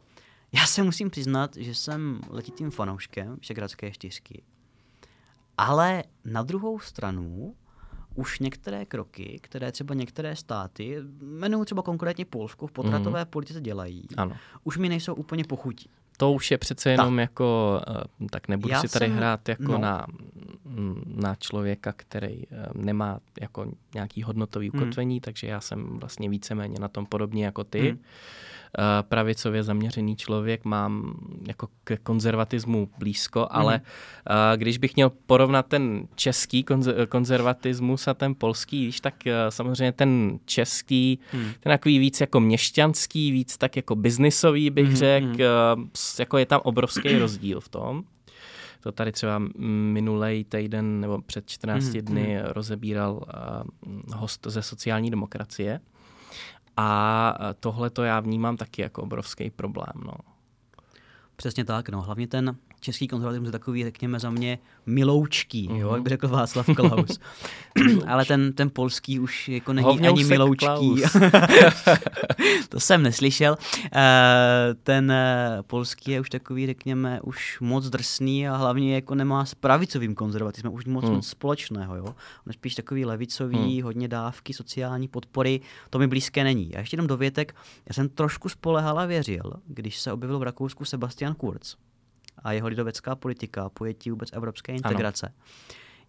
[0.53, 4.43] Já se musím přiznat, že jsem letitým fanouškem Vyšegradské čtyřky.
[5.59, 7.55] Ale na druhou stranu
[8.15, 13.31] už některé kroky, které třeba některé státy, jmenuji třeba konkrétně Polsko, v potratové mm.
[13.31, 14.37] politice dělají, ano.
[14.65, 15.91] už mi nejsou úplně pochutí.
[16.17, 17.21] To už je přece jenom tak.
[17.21, 19.79] jako, eh, tak nebudu Já si tady jsem, hrát jako no.
[19.79, 20.07] na,
[21.07, 24.83] na člověka, který eh, nemá jako nějaký hodnotový hmm.
[24.83, 25.21] ukotvení, hmm.
[25.21, 27.89] takže já jsem vlastně víceméně na tom podobně jako ty.
[27.89, 28.01] Hmm.
[28.79, 31.15] Eh, pravicově zaměřený člověk, mám
[31.47, 33.83] jako k konzervatismu blízko, ale mm.
[34.57, 36.65] když bych měl porovnat ten český
[37.09, 41.45] konzervatismus a ten polský, víš, tak eh, samozřejmě ten český, mm.
[41.61, 44.97] ten takový víc jako měšťanský, víc tak jako biznisový bych mm.
[44.97, 45.27] řekl,
[45.77, 45.91] mm.
[46.19, 48.05] jako je tam obrovský rozdíl v tom.
[48.81, 49.43] To tady třeba
[49.93, 52.51] minulý týden nebo před 14 mm, dny mm.
[52.53, 53.23] rozebíral
[54.15, 55.81] host ze sociální demokracie.
[56.77, 59.95] A tohle to já vnímám taky jako obrovský problém.
[60.05, 60.13] No.
[61.37, 62.03] Přesně tak, no.
[62.03, 65.77] Hlavně ten český konzervatismus je takový, řekněme za mě, miloučký, mm-hmm.
[65.77, 67.19] jo, jak by řekl Václav Klaus.
[68.07, 71.03] Ale ten, ten polský už jako není Hovňou ani miloučký.
[72.69, 73.57] to jsem neslyšel.
[73.85, 73.99] Uh,
[74.83, 79.55] ten uh, polský je už takový, řekněme, už moc drsný a hlavně jako nemá s
[79.55, 81.11] pravicovým konzervatismem už moc, mm.
[81.11, 81.97] moc společného.
[81.97, 82.05] Jo?
[82.07, 82.15] On
[82.47, 83.85] je spíš takový levicový, mm.
[83.85, 85.61] hodně dávky, sociální podpory,
[85.91, 86.75] to mi blízké není.
[86.75, 87.55] A ještě jenom dovětek,
[87.89, 91.77] já jsem trošku spolehal a věřil, když se objevil v Rakousku Sebastian Kurz
[92.47, 95.35] a jeho lidovecká politika, pojetí vůbec evropské integrace, ano.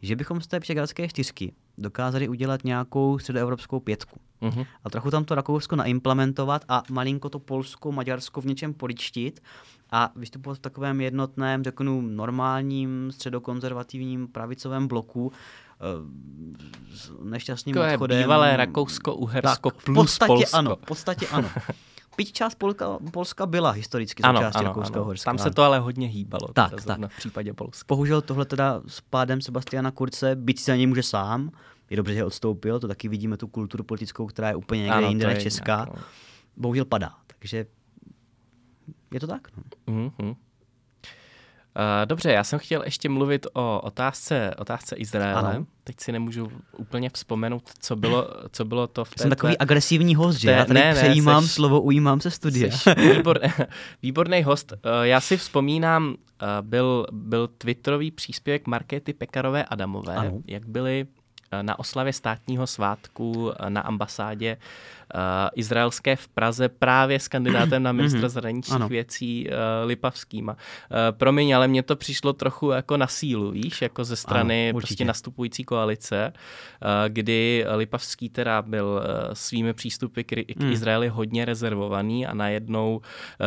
[0.01, 4.19] že bychom z té přegradské čtyřky dokázali udělat nějakou středoevropskou pětku.
[4.41, 4.65] Uh-huh.
[4.83, 9.39] A trochu tam to Rakousko naimplementovat a malinko to Polsko, Maďarsko v něčem poličtit
[9.91, 15.83] a vystupovat v takovém jednotném, řeknu, normálním středokonzervativním pravicovém bloku, eh,
[16.95, 18.17] s nešťastným to odchodem.
[18.17, 20.57] je bývalé Rakousko-Uhersko plus v podstatě Polsko.
[20.57, 21.49] ano, v podstatě ano.
[22.17, 25.13] Byť část Polska, Polska byla historicky součástí Rakouska ano.
[25.23, 26.47] Tam se to ale hodně hýbalo.
[26.53, 26.99] Tak, tak.
[27.07, 27.85] V případě Polska.
[27.87, 31.51] Bohužel tohle teda s pádem Sebastiana Kurce, byť se na něj může sám,
[31.89, 35.07] je dobře, že odstoupil, to taky vidíme tu kulturu politickou, která je úplně někde ano,
[35.07, 35.75] jinde než česká.
[35.75, 36.01] Nějak, no.
[36.57, 37.65] Bohužel padá, takže
[39.13, 39.47] je to tak.
[39.57, 39.63] No.
[39.93, 40.35] Mm-hmm.
[41.77, 45.49] Uh, dobře, já jsem chtěl ještě mluvit o otázce, otázce Izraele.
[45.49, 45.65] Ano.
[45.83, 49.21] Teď si nemůžu úplně vzpomenout, co bylo, co bylo to v té...
[49.21, 50.51] Jsem takový agresivní host, že?
[50.51, 52.77] Já tady ne, přejímám seš, slovo, ujímám se studia.
[53.13, 53.39] Výbor,
[54.01, 54.71] výborný host.
[54.71, 56.15] Uh, já si vzpomínám, uh,
[56.61, 60.41] byl, byl twitterový příspěvek Markéty Pekarové Adamové, ano.
[60.47, 61.07] jak byly
[61.61, 64.63] na oslavě státního svátku na ambasádě uh,
[65.55, 68.29] izraelské v Praze právě s kandidátem na ministra mhm.
[68.29, 70.47] zahraničních věcí uh, Lipavským.
[70.47, 70.55] Uh,
[71.11, 75.05] promiň, ale mně to přišlo trochu jako na sílu, víš, jako ze strany ano, prostě
[75.05, 80.71] nastupující koalice, uh, kdy Lipavský teda byl uh, svými přístupy k, k mm.
[80.71, 83.01] Izraeli hodně rezervovaný a najednou uh,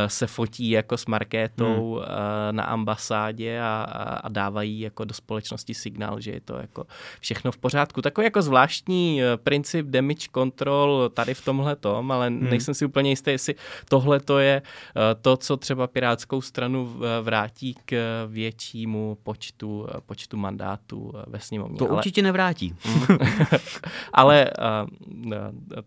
[0.06, 1.92] se fotí jako s Markétou mm.
[1.92, 2.02] uh,
[2.50, 3.82] na ambasádě a,
[4.22, 6.86] a dávají jako do společnosti signál, že je to jako
[7.20, 8.02] všechno v pořádku.
[8.02, 12.50] Takový jako zvláštní princip damage control tady v tom tomhle tom, ale hmm.
[12.50, 13.54] nejsem si úplně jistý, jestli
[13.88, 20.36] tohle to je eh, to, co třeba Pirátskou stranu vrátí k většímu počtu, eh, počtu
[20.36, 21.78] mandátů eh, ve sněmovně.
[21.78, 21.96] To ale...
[21.96, 22.74] určitě nevrátí.
[24.12, 24.50] ale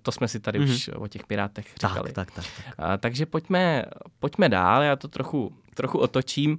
[0.01, 0.69] to jsme si tady hmm.
[0.69, 2.13] už o těch Pirátech říkali.
[2.13, 2.75] Tak, tak, tak.
[2.77, 3.01] tak.
[3.01, 3.85] Takže pojďme,
[4.19, 6.57] pojďme dál, já to trochu, trochu otočím.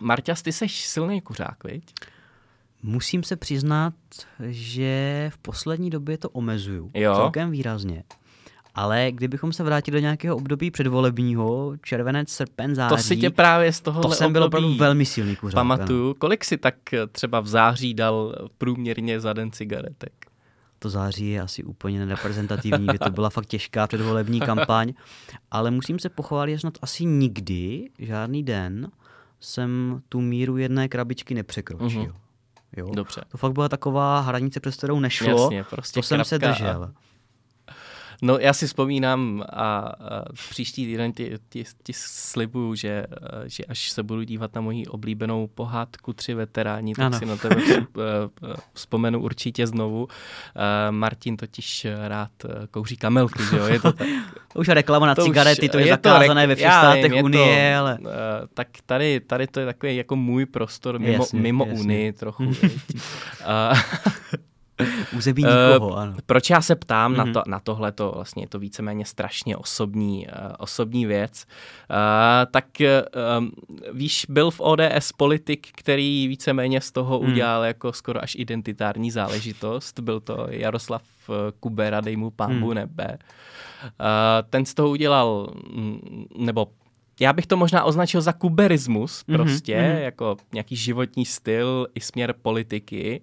[0.00, 1.92] Marťas, ty seš silný kuřák, viď?
[2.82, 3.94] Musím se přiznat,
[4.48, 7.14] že v poslední době to omezuju jo.
[7.14, 8.04] celkem výrazně.
[8.74, 12.96] Ale kdybychom se vrátili do nějakého období předvolebního, červenec, srpen, září.
[12.96, 15.54] To si tě právě z toho To jsem byl opravdu velmi silný kuřák.
[15.54, 16.04] Pamatuju.
[16.04, 16.14] Ano.
[16.14, 16.74] Kolik si tak
[17.12, 20.12] třeba v září dal průměrně za den cigaretek?
[20.78, 24.92] To září je asi úplně nereprezentativní, že to byla fakt těžká předvolební kampaň.
[25.50, 28.90] Ale musím se pochválit, že snad asi nikdy, žádný den,
[29.40, 32.02] jsem tu míru jedné krabičky nepřekročil.
[32.02, 32.14] Mm-hmm.
[32.76, 32.90] Jo?
[32.94, 33.20] Dobře.
[33.28, 35.42] To fakt byla taková hranice, přes kterou nešlo.
[35.42, 36.84] Jasně, prostě to jsem se držel.
[36.84, 36.92] A
[38.24, 39.92] No já si vzpomínám a, a
[40.50, 43.06] příští týden ti, ti, ti slibuju, že,
[43.46, 47.18] že až se budu dívat na moji oblíbenou pohádku Tři veteráni, tak ano.
[47.18, 47.62] si na tebe
[48.72, 50.08] vzpomenu určitě znovu.
[50.90, 52.30] Martin totiž rád
[52.70, 53.66] kouří kamelky, že jo?
[53.66, 54.08] Je to tak.
[54.54, 57.80] Už reklama na to cigarety, to je, je zakázané to, ve všech státech Unie, to,
[57.80, 57.98] ale...
[58.54, 61.84] Tak tady, tady to je takový jako můj prostor mimo, jasně, mimo jasně.
[61.84, 62.44] Unii trochu.
[65.16, 66.14] Území nikoho, ano.
[66.26, 67.16] Proč já se ptám mm-hmm.
[67.16, 67.32] na, mhm.
[67.32, 71.44] to, na tohle, to vlastně je to víceméně strašně osobní, uh, osobní věc.
[71.90, 71.96] Uh,
[72.50, 73.46] tak uh,
[73.92, 77.32] víš, byl v ODS politik, který víceméně z toho mm.
[77.32, 80.00] udělal jako skoro až identitární záležitost.
[80.00, 81.02] Byl to Jaroslav
[81.60, 82.74] Kubera, dej mu pámbu mm.
[82.74, 83.18] nebe.
[83.82, 83.88] Uh,
[84.50, 86.66] ten z toho udělal, mm, nebo
[87.20, 89.98] já bych to možná označil za kuberismus, mhm, prostě, mm-hmm.
[89.98, 93.22] jako nějaký životní styl i směr politiky.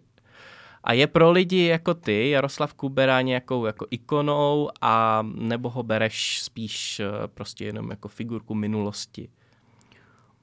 [0.84, 6.42] A je pro lidi jako ty, Jaroslav Kubera, nějakou jako ikonou a nebo ho bereš
[6.44, 9.30] spíš eh, prostě jenom jako figurku minulosti?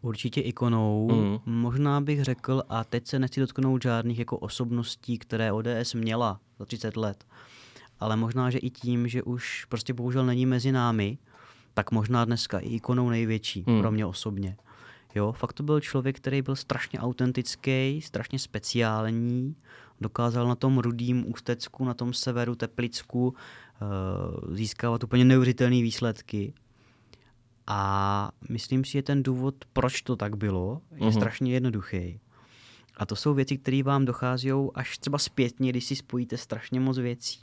[0.03, 1.09] Určitě ikonou.
[1.13, 1.61] Mm.
[1.61, 6.65] Možná bych řekl, a teď se nechci dotknout žádných jako osobností, které ODS měla za
[6.65, 7.25] 30 let,
[8.01, 11.19] ale možná, že i tím, že už prostě bohužel není mezi námi,
[11.75, 13.81] tak možná dneska i ikonou největší mm.
[13.81, 14.57] pro mě osobně.
[15.17, 19.57] Jo, fakt to byl člověk, který byl strašně autentický, strašně speciální,
[20.01, 26.55] dokázal na tom rudým ústecku, na tom severu Teplicku uh, získávat úplně neuvěřitelné výsledky.
[27.67, 31.13] A myslím si, že ten důvod, proč to tak bylo, je uh-huh.
[31.13, 32.21] strašně jednoduchý.
[32.97, 36.99] A to jsou věci, které vám dochází až třeba zpětně, když si spojíte strašně moc
[36.99, 37.41] věcí.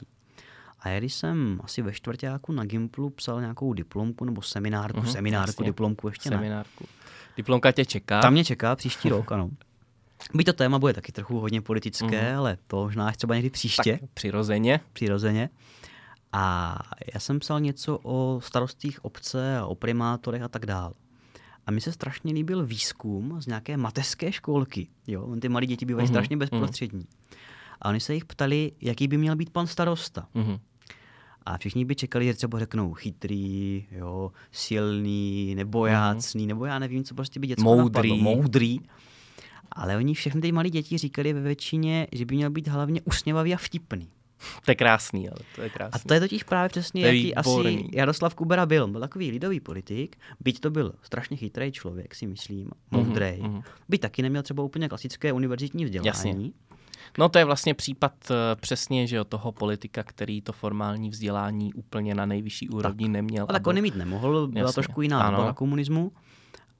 [0.80, 5.12] A já když jsem asi ve čtvrtáku na Gimplu psal nějakou diplomku nebo seminárku, uh-huh,
[5.12, 5.64] seminárku, jasně.
[5.64, 6.84] diplomku ještě seminárku.
[6.84, 7.03] ne,
[7.36, 8.20] Diplomka tě čeká?
[8.20, 9.50] Tam mě čeká příští rok, ano.
[10.34, 12.38] Byť to téma bude taky trochu hodně politické, mm.
[12.38, 13.98] ale to možná až třeba někdy příště.
[14.00, 14.80] Tak přirozeně.
[14.92, 15.50] Přirozeně.
[16.32, 16.78] A
[17.14, 20.94] já jsem psal něco o starostích obce a o primátorech a tak dál.
[21.66, 24.88] A mi se strašně líbil výzkum z nějaké mateřské školky.
[25.06, 25.36] Jo?
[25.40, 26.10] Ty malí děti bývají mm-hmm.
[26.10, 27.04] strašně bezprostřední.
[27.04, 27.36] Mm-hmm.
[27.82, 30.28] A oni se jich ptali, jaký by měl být pan starosta.
[30.34, 30.58] Mm-hmm.
[31.46, 36.48] A všichni by čekali, že třeba řeknou chytrý, jo, silný, nebojácný, mm-hmm.
[36.48, 38.08] nebo já nevím, co prostě by děcko moudrý.
[38.08, 38.36] napadlo.
[38.36, 38.78] Moudrý.
[39.72, 43.54] Ale oni všechny ty malí děti říkali ve většině, že by měl být hlavně usměvavý
[43.54, 44.08] a vtipný.
[44.64, 46.00] To je krásný, ale to je krásný.
[46.00, 48.88] A to je totiž právě přesně, jaký asi Jaroslav Kubera byl.
[48.88, 53.26] Byl takový lidový politik, byť to byl strašně chytrý člověk, si myslím, moudrý.
[53.26, 53.62] Mm-hmm.
[53.88, 56.06] Byť taky neměl třeba úplně klasické univerzitní vzdělání.
[56.06, 56.50] Jasně.
[57.18, 61.74] No to je vlastně případ uh, přesně, že jo, toho politika, který to formální vzdělání
[61.74, 63.12] úplně na nejvyšší úrovni tak.
[63.12, 63.46] neměl.
[63.48, 64.74] A tak on mít nemohl, byla Jasně.
[64.74, 66.12] trošku jiná doba na komunismu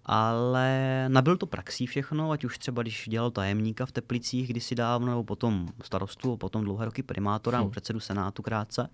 [0.06, 5.06] ale nabyl to praxí všechno, ať už třeba když dělal tajemníka v Teplicích kdysi dávno,
[5.06, 7.70] nebo potom starostu, potom dlouhé roky primátora, hmm.
[7.70, 8.88] předsedu senátu krátce,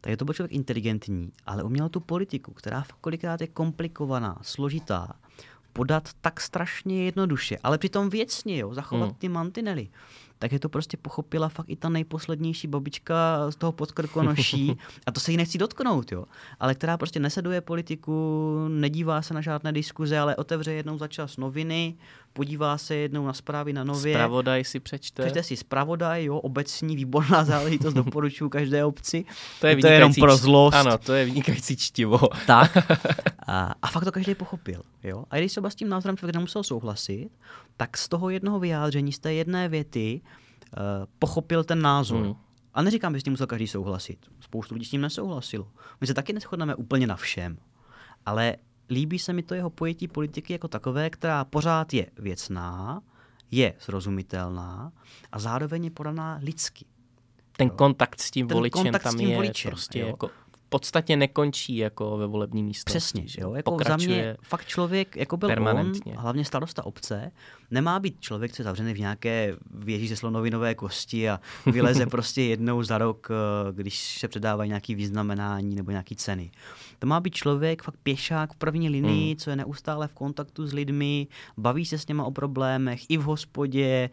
[0.00, 5.12] tak je to byl člověk inteligentní, ale uměl tu politiku, která kolikrát je komplikovaná, složitá,
[5.72, 9.18] podat tak strašně jednoduše, ale přitom věcně, jo, zachovat hmm.
[9.18, 9.88] ty mantinely
[10.38, 15.20] tak je to prostě pochopila fakt i ta nejposlednější babička z toho podkrkonoší a to
[15.20, 16.24] se jí nechci dotknout, jo.
[16.60, 21.36] Ale která prostě neseduje politiku, nedívá se na žádné diskuze, ale otevře jednou za čas
[21.36, 21.94] noviny,
[22.32, 24.14] podívá se jednou na zprávy na nově.
[24.14, 25.22] Spravodaj si přečte.
[25.22, 29.24] Přečte si spravodaj, jo, obecní, výborná záležitost, doporučuji každé obci.
[29.60, 30.74] To je, to je jenom pro zlost.
[30.74, 32.18] Ano, to je vynikající čtivo.
[32.46, 32.76] Tak.
[33.46, 35.24] A, a fakt to každý pochopil, jo.
[35.30, 37.30] A když se s tím názorem člověk nemusel souhlasit,
[37.76, 40.20] tak z toho jednoho vyjádření, z té jedné věty,
[41.18, 42.24] pochopil ten názor.
[42.24, 42.34] Hmm.
[42.74, 44.26] A neříkám, že s tím musel každý souhlasit.
[44.40, 45.68] Spoustu lidí s tím nesouhlasilo.
[46.00, 47.58] My se taky neschodneme úplně na všem.
[48.26, 48.56] Ale
[48.90, 53.00] líbí se mi to jeho pojetí politiky jako takové, která pořád je věcná,
[53.50, 54.92] je srozumitelná
[55.32, 56.84] a zároveň je podaná lidsky.
[57.56, 57.74] Ten jo.
[57.76, 60.06] kontakt s tím Ten voličem tam s tím je voličem, prostě jo.
[60.06, 60.30] jako
[60.74, 62.90] podstatě nekončí jako ve volební místo.
[62.90, 63.54] Přesně, že jo?
[63.54, 67.30] Jako za mě fakt člověk, jako byl on, hlavně starosta obce,
[67.70, 72.42] nemá být člověk, co je zavřený v nějaké věži ze slonovinové kosti a vyleze prostě
[72.42, 76.50] jednou za rok, eh, když se předávají nějaký vyznamenání nebo nějaký ceny.
[76.98, 79.36] To má být člověk, fakt pěšák v první linii, hmm.
[79.36, 83.22] co je neustále v kontaktu s lidmi, baví se s něma o problémech i v
[83.22, 84.10] hospodě,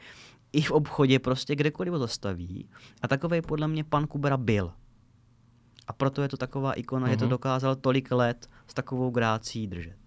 [0.54, 2.70] i v obchodě, prostě kdekoliv ho zastaví.
[3.02, 4.72] A takový podle mě pan Kubera byl.
[5.92, 7.12] A proto je to taková ikona, mm-hmm.
[7.12, 7.30] že to mhm.
[7.30, 9.98] dokázal tolik let s takovou grácí držet.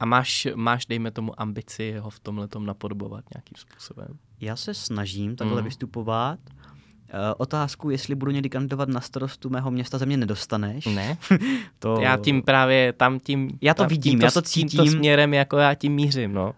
[0.00, 4.08] A máš, máš, dejme tomu, ambici ho v tomhle napodobovat nějakým způsobem?
[4.40, 5.64] Já se snažím takhle mm.
[5.64, 6.38] vystupovat.
[6.48, 10.86] Uh, otázku, jestli budu někdy kandidovat na starostu mého města, ze mě nedostaneš.
[10.86, 11.18] Ne.
[11.78, 12.00] to...
[12.00, 13.58] Já tím právě tam tím...
[13.60, 14.68] Já to tam, vidím, tímto, já to cítím.
[14.68, 16.54] Tímto směrem jako já tím mířím, no.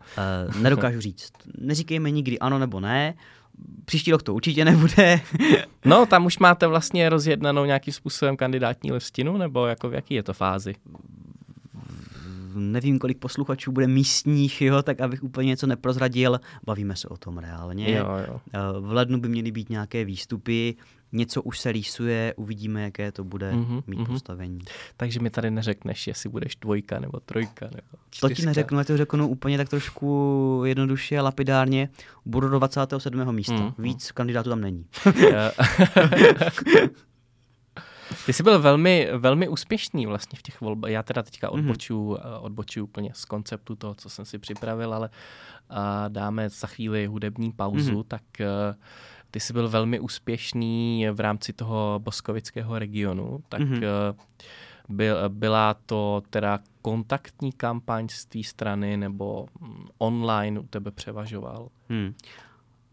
[0.48, 1.32] Uh, nedokážu říct.
[1.58, 3.14] Neříkejme nikdy ano nebo ne.
[3.84, 5.20] Příští rok to určitě nebude.
[5.84, 10.22] no, tam už máte vlastně rozjednanou nějakým způsobem kandidátní listinu, nebo jako v jaký je
[10.22, 10.74] to fázi?
[12.54, 16.40] nevím, kolik posluchačů bude místních, jo, tak abych úplně něco neprozradil.
[16.66, 17.90] Bavíme se o tom reálně.
[17.90, 18.40] Jo, jo.
[18.52, 20.74] Eh, v lednu by měly být nějaké výstupy
[21.12, 24.06] něco už se rýsuje, uvidíme, jaké to bude mm-hmm, mít mm-hmm.
[24.06, 24.58] postavení.
[24.96, 28.28] Takže mi tady neřekneš, jestli budeš dvojka nebo trojka nebo čtyřka.
[28.28, 31.88] To ti neřeknu, já to řeknu úplně tak trošku jednoduše a lapidárně.
[32.24, 33.32] Budu do 27.
[33.32, 33.54] místa.
[33.54, 33.74] Mm-hmm.
[33.78, 34.86] Víc kandidátů tam není.
[38.26, 40.90] Ty jsi byl velmi, velmi úspěšný vlastně v těch volbách.
[40.90, 42.38] Já teda teďka odboču, mm-hmm.
[42.40, 45.10] odboču úplně z konceptu toho, co jsem si připravil, ale
[46.08, 48.04] dáme za chvíli hudební pauzu, mm-hmm.
[48.08, 48.74] tak uh,
[49.30, 54.14] ty jsi byl velmi úspěšný v rámci toho boskovického regionu, tak mm-hmm.
[54.88, 61.68] byl, byla to teda kontaktní kampaň z té strany nebo mm, online u tebe převažoval?
[61.88, 62.14] Hmm.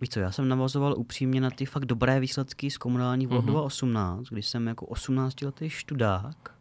[0.02, 3.64] Víš co, já jsem navazoval upřímně na ty fakt dobré výsledky z komunálních voleb uh-huh.
[3.64, 6.57] 18, když jsem jako 18 letý študák,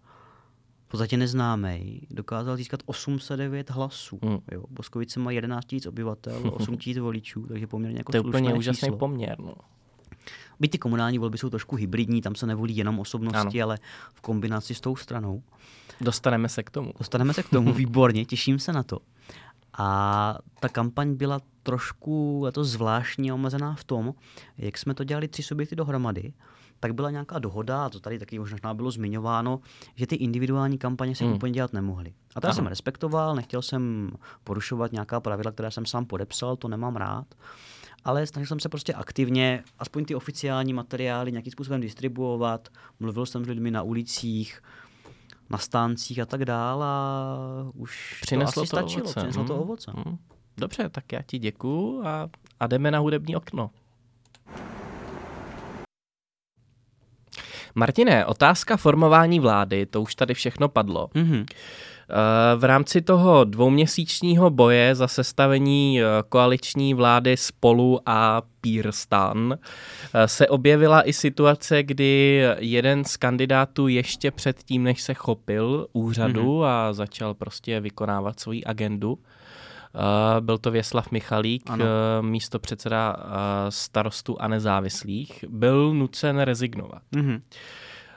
[0.86, 4.18] v podstatě neznámý, dokázal získat 809 hlasů.
[4.22, 4.38] Mm.
[4.52, 4.64] Jo.
[4.70, 8.86] Boskovice má 11 000 obyvatel, 8 000 voličů, takže poměrně jako To je úplně úžasný
[8.86, 8.98] číslo.
[8.98, 9.36] poměr.
[9.38, 9.54] No.
[10.60, 13.68] Byť ty komunální volby jsou trošku hybridní, tam se nevolí jenom osobnosti, ano.
[13.70, 13.78] ale
[14.14, 15.42] v kombinaci s tou stranou.
[16.00, 16.92] Dostaneme se k tomu.
[16.98, 18.98] Dostaneme se k tomu, výborně, těším se na to.
[19.78, 24.14] A ta kampaň byla trošku letos zvláštně omezená v tom,
[24.58, 26.32] jak jsme to dělali tři subjekty dohromady,
[26.80, 29.60] tak byla nějaká dohoda, a to tady taky možná bylo zmiňováno,
[29.94, 31.34] že ty individuální kampaně se hmm.
[31.34, 32.12] úplně dělat nemohly.
[32.34, 34.10] A to jsem respektoval, nechtěl jsem
[34.44, 37.26] porušovat nějaká pravidla, která jsem sám podepsal, to nemám rád.
[38.04, 42.68] Ale snažil jsem se prostě aktivně, aspoň ty oficiální materiály nějakým způsobem distribuovat.
[43.00, 44.62] Mluvil jsem s lidmi na ulicích,
[45.50, 47.26] na stáncích a tak dál a
[47.74, 49.20] už přineslo to asi to stačilo, ovoce.
[49.20, 49.62] přineslo to Hmm.
[49.62, 49.92] ovoce.
[49.96, 50.18] Hmm.
[50.56, 52.28] Dobře, tak já ti děkuju a,
[52.60, 53.70] a jdeme na hudební okno.
[57.78, 61.06] Martine, otázka formování vlády, to už tady všechno padlo.
[61.14, 61.46] Mm-hmm.
[62.56, 69.58] V rámci toho dvouměsíčního boje za sestavení eh, koaliční vlády spolu a Pírstan
[70.14, 76.58] eh, se objevila i situace, kdy jeden z kandidátů ještě předtím, než se chopil úřadu
[76.58, 76.64] mm-hmm.
[76.64, 79.18] a začal prostě vykonávat svoji agendu,
[80.40, 81.84] byl to Věslav Michalík, Ano.
[82.20, 83.16] místo předseda
[83.68, 87.02] starostů a nezávislých, byl nucen rezignovat.
[87.16, 87.40] Mm-hmm.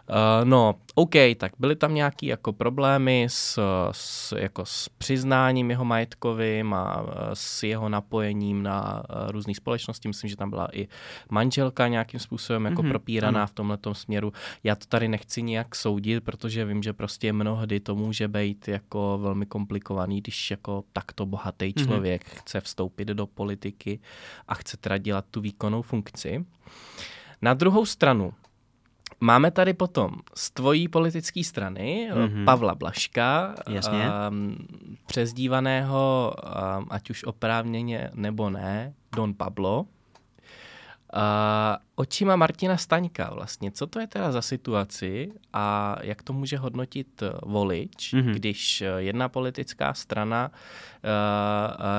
[0.10, 0.16] Uh,
[0.50, 3.60] no, OK, tak byly tam nějaké jako problémy s,
[3.92, 10.08] s, jako s přiznáním jeho majetkovým a uh, s jeho napojením na uh, různé společnosti.
[10.08, 10.88] Myslím, že tam byla i
[11.30, 13.48] manželka nějakým způsobem jako Mhm, mm-hmm, propíraná ano.
[13.48, 14.34] v tomhle směru.
[14.64, 19.20] Já to tady nechci nijak soudit, protože vím, že prostě mnohdy to může být jako
[19.22, 21.86] velmi komplikovaný, když jako takto bohatý Mhm.
[21.88, 22.40] člověk mm-hmm.
[22.40, 24.00] chce vstoupit do politiky
[24.48, 26.46] a chce teda dělat tu výkonnou funkci.
[27.42, 28.34] Na druhou stranu,
[29.20, 32.22] Máme tady potom z tvojí politické strany Mhm.
[32.24, 32.46] mm-hmm.
[32.46, 34.10] Pavla Blaška, Jasně.
[34.30, 34.58] Um,
[35.08, 36.34] přezdívaného,
[36.80, 39.86] um, ať už oprávněně nebo ne, Don Pablo.
[41.14, 41.22] Uh,
[41.96, 47.22] očima Martina Staňka vlastně, co to je teda za situaci a jak to může hodnotit
[47.24, 48.22] eh, volič, Mhm.
[48.24, 48.34] mm-hmm.
[48.34, 50.54] když eh, jedna politická strana uh,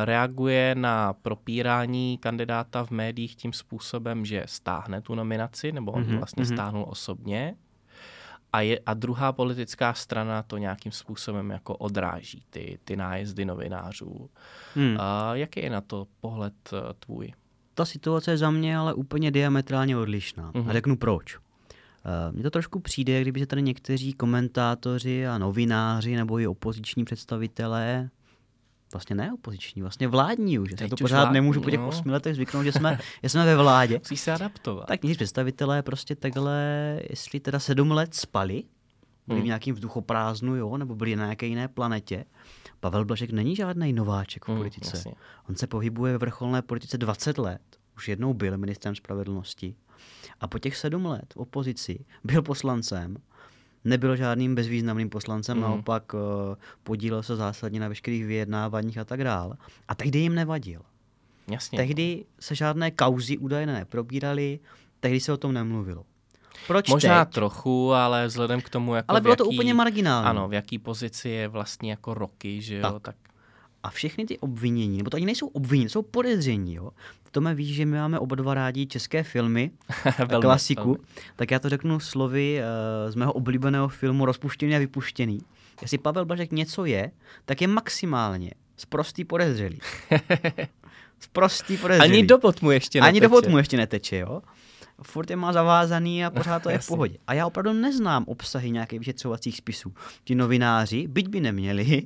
[0.05, 6.09] reaguje na propírání kandidáta v médiích tím způsobem, že stáhne tu nominaci, nebo on mm-hmm.
[6.09, 6.55] Mhm, vlastně mhm.
[6.55, 7.55] stáhnul osobně,
[8.53, 14.31] a, je, a druhá politická strana to nějakým způsobem jako odráží, ty, ty nájezdy novinářů.
[14.75, 14.97] Hmm.
[15.01, 16.55] A jaký je na to pohled
[16.99, 17.33] tvůj?
[17.81, 20.51] Ta situace je za mě ale úplně diametrálně odlišná.
[20.55, 20.69] Mhm.
[20.69, 21.37] A řeknu proč.
[21.37, 27.05] Uh, Mně to trošku přijde, kdyby se tady někteří komentátoři a novináři nebo i opoziční
[27.05, 28.11] představitelé,
[28.93, 31.81] vlastně ne opoziční, vlastně vládní už, já Teď to už pořád vládní, nemůžu po těch
[31.81, 31.89] no.
[31.89, 33.99] osmi letech zvyknout, že jsme, že jsme ve vládě.
[33.99, 34.87] Musíš se adaptovat.
[34.87, 38.63] Tak někteří představitelé prostě takhle, jestli teda sedm let spali,
[39.27, 39.47] byli v Hmm.
[39.47, 42.25] nějakým vzduchoprázdnu, jo, nebo byli na nějaké jiné planetě.
[42.81, 44.97] Pavel Blažek není žádný nováček v Hmm, politice.
[44.97, 45.13] jasně.
[45.49, 47.61] On se pohybuje ve vrcholné politice 20 let.
[47.97, 49.75] Už jednou byl ministrem spravedlnosti.
[50.41, 53.17] A po těch sedm let v opozici byl poslancem,
[53.85, 55.63] nebyl žádným bezvýznamným poslancem, mm.
[55.63, 59.57] naopak eh, podílel se zásadně na veškerých vyjednáváních a tak dál.
[59.89, 60.83] A tehdy jim nevadil.
[61.51, 61.77] Jasně.
[61.79, 64.61] Tehdy se žádné kauzy údajné neprobíraly,
[65.01, 66.05] tehdy se o tom nemluvilo.
[66.67, 67.35] Proč Možná teď?
[67.35, 70.29] trochu, ale vzhledem k tomu, jako Ale bylo to jaký, úplně marginální.
[70.29, 73.17] Ano, v jaký pozici je vlastně jako roky, že jo, tak, Tak.
[73.83, 76.91] A všechny ty obvinění, nebo to ani nejsou obvinění, to jsou podezření, jo.
[77.33, 79.71] Tome víš, že my máme oba dva rádi české filmy,
[80.19, 80.99] Velmi, klasiku, velmi.
[81.37, 82.61] tak já to řeknu slovy
[83.05, 85.39] uh, z mého oblíbeného filmu Rozpuštěný a vypuštěný.
[85.83, 87.11] Jestli Pavel Blažek něco je,
[87.45, 89.79] tak je maximálně sprostý podezřelý.
[91.21, 92.13] Sprostý podezřelý.
[92.13, 93.51] Ani do mu ještě Ani do neteče.
[93.51, 94.43] mu ještě neteče, jo.
[95.03, 97.19] Furt je má zavázaný a pořád to je v pohodě.
[97.27, 99.95] A já opravdu neznám obsahy nějakých vyšetřovacích spisů.
[100.25, 102.03] Ti novináři, byť by neměli,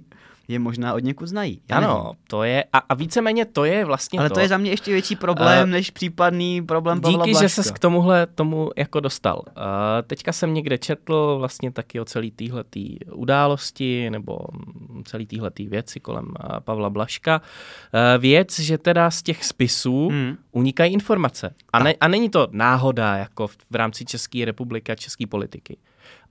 [0.48, 1.60] je možná od někud znají.
[1.70, 1.94] Já nevím.
[1.96, 4.34] Ano, to je, a, a víceméně to je vlastně Ale to.
[4.34, 7.48] to je za mě ještě větší problém, Eh, než případný problém Pavla Díky, že Blažka.
[7.62, 9.42] ses k tomuhle tomu jako dostal.
[9.46, 9.52] Uh,
[10.06, 14.38] teďka jsem někde četl vlastně taky o celý týhletý události nebo
[15.04, 17.40] celý týhletý věci kolem uh, Pavla Blaška.
[17.40, 20.36] Uh, věc, že teda z těch spisů Hmm.
[20.52, 21.54] unikají informace.
[21.72, 25.76] A, ne, a není to náhoda jako v, v rámci České republiky a české politiky.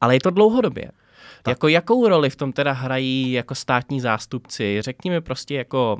[0.01, 0.91] Ale je to dlouhodobě.
[1.47, 4.81] Jako jakou roli v tom teda hrají jako státní zástupci?
[4.81, 5.97] Řekněme prostě jako,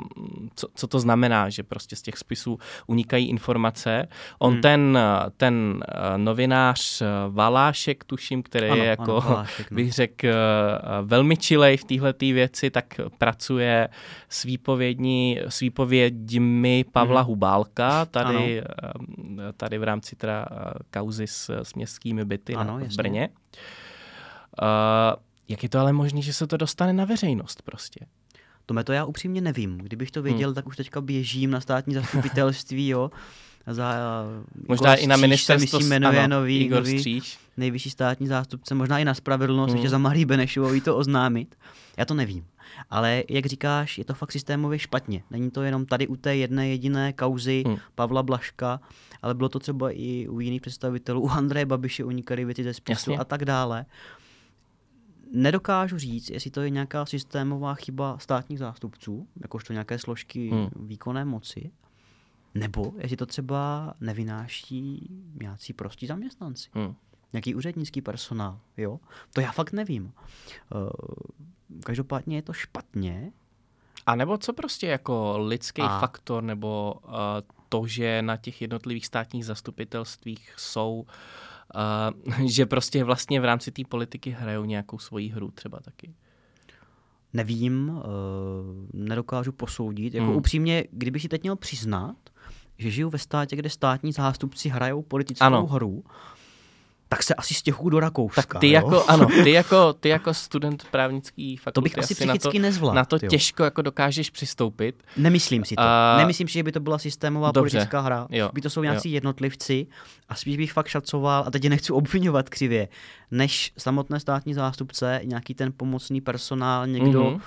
[0.55, 4.07] co, co to znamená, že prostě z těch spisů unikají informace.
[4.39, 4.61] On Hmm.
[4.61, 4.99] ten,
[5.37, 9.75] ten eh, novinář eh, Valášek, tuším, který Ano, je jako, ano, Valášek, no.
[9.75, 10.33] bych řekl, eh,
[11.01, 12.85] velmi čilej v téhle věci, tak
[13.17, 13.89] pracuje
[14.29, 17.27] s, výpovědní, s výpověďmi Pavla Mhm.
[17.27, 18.63] Hubálka, tady,
[19.57, 20.45] tady v rámci teda
[20.93, 22.97] kauzy s, s městskými byty Ano, na, v jasně.
[22.97, 23.29] Brně.
[24.61, 24.67] Uh,
[25.49, 28.05] jak je to ale možné, že se to dostane na veřejnost prostě?
[28.65, 29.77] Tome, to já upřímně nevím.
[29.77, 30.13] Kdybych Hmm.
[30.13, 33.11] to věděl, tak už teďka běžím na státní zastupitelství, jo.
[33.67, 33.93] Za,
[34.67, 35.79] Možná Igor i na ministerstvo...
[35.79, 37.39] myslím, jmenuje ano, nový, Igor nový Stříž.
[37.57, 39.77] nejvyšší státní zástupce, možná i na spravedlnost, Hmm.
[39.77, 41.55] ještě za Marí Benešovou to oznámit.
[41.97, 42.45] Já to nevím.
[42.89, 45.23] Ale jak říkáš, je to fakt systémově špatně.
[45.31, 47.77] Není to jenom tady u té jedné jediné kauzy Hmm.
[47.95, 48.79] Pavla Blaška,
[49.21, 53.19] ale bylo to třeba i u jiných představitelů, u Andreje Babiše unikaly věci ze spisu
[53.19, 53.85] a tak dále.
[55.36, 60.69] Nedokážu říct, jestli to je nějaká systémová chyba státních zástupců, jakožto nějaké složky Hmm.
[60.75, 61.71] výkonné moci,
[62.53, 65.09] nebo jestli to třeba nevynáší
[65.41, 66.69] nějací prostí zaměstnanci.
[66.73, 66.95] Hmm.
[67.34, 68.99] nějaký úřednický personál, jo?
[69.34, 70.13] To já fakt nevím.
[70.75, 70.89] Uh,
[71.84, 73.31] každopádně je to špatně.
[74.05, 75.99] A nebo co prostě jako lidský a...
[75.99, 77.11] faktor, nebo uh,
[77.69, 81.13] to, že na těch jednotlivých státních zastupitelstvích jsou Uh,
[82.45, 86.13] že prostě vlastně v rámci té politiky hrajou nějakou svoji hru třeba taky.
[87.34, 88.03] Nevím, uh,
[88.93, 90.13] nedokážu posoudit.
[90.13, 90.36] Jako hmm.
[90.36, 92.15] upřímně, kdybych si teď měl přiznat,
[92.78, 95.65] že žiju ve státě, kde státní zástupci hrajou politickou ano.
[95.65, 96.03] hru,
[97.14, 98.41] tak se asi stěhuju do Rakouska.
[98.41, 98.74] Tak ty jo?
[98.74, 102.59] jako, ano, ty jako, ty jako student právnický fakulty to bych asi psychicky na to,
[102.59, 102.95] nezvládl.
[102.95, 103.30] Na to jo.
[103.30, 105.03] těžko jako dokážeš přistoupit.
[105.18, 105.82] Nemyslím si to.
[105.82, 106.18] A...
[106.18, 107.72] Nemyslím si, že by to byla systémová Dobře.
[107.72, 108.28] politická hra.
[108.30, 108.49] Jo.
[108.53, 109.14] By to jsou nějací jo.
[109.14, 109.88] jednotlivci
[110.30, 112.88] a spíš bych fakt šacoval, a teď je nechci obvinovat křivě,
[113.32, 117.41] než samotné státní zástupce, nějaký ten pomocný personál, někdo, mm-hmm.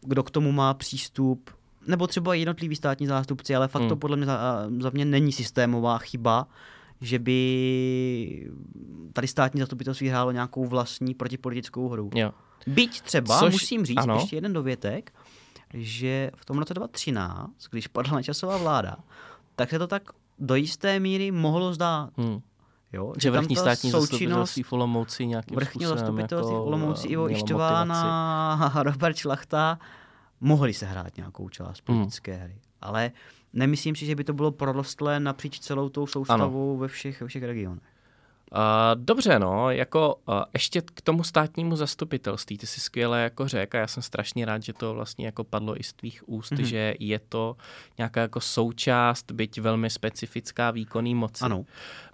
[0.00, 1.50] kdo k tomu má přístup,
[1.86, 3.88] nebo třeba jednotlivý státní zástupci, ale fakt mm.
[3.88, 6.46] to podle mě za, za mě není systémová chyba,
[7.00, 8.50] že by
[9.12, 12.10] tady státní zastupitelství hrálo nějakou vlastní protipolitickou hru.
[12.14, 12.32] Jo.
[12.66, 14.14] Byť třeba, Což, musím říct, ano.
[14.14, 15.12] ještě jeden dovětek,
[15.74, 18.96] že v tom roce 2013, když padla nečasová vláda,
[19.56, 20.02] tak se to tak
[20.38, 22.10] do jisté míry mohlo zdát.
[22.16, 22.40] Hmm.
[22.92, 27.30] Jo, že, že vrchní státní zastupitelství v Olomouci nějakým vrchní zastupitelství jako v Olomouci Ivo
[27.30, 29.78] Ištván a Robert Šlachta
[30.40, 32.42] mohli se hrát nějakou část politické hmm.
[32.42, 32.58] hry.
[32.80, 33.12] Ale
[33.52, 37.42] nemyslím si, že by to bylo prorostlé napříč celou tou soustavou ve všech, ve všech
[37.42, 37.82] regionech.
[38.94, 43.80] Dobře, no, jako uh, ještě k tomu státnímu zastupitelství, ty si skvěle jako řekl a
[43.80, 46.62] já jsem strašně rád, že to vlastně jako padlo i z tvých úst, mm-hmm.
[46.62, 47.56] že je to
[47.98, 51.44] nějaká jako součást, byť velmi specifická výkonný moci.
[51.44, 51.64] Ano.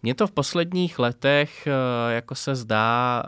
[0.02, 3.22] Mně to v posledních letech uh, jako se zdá,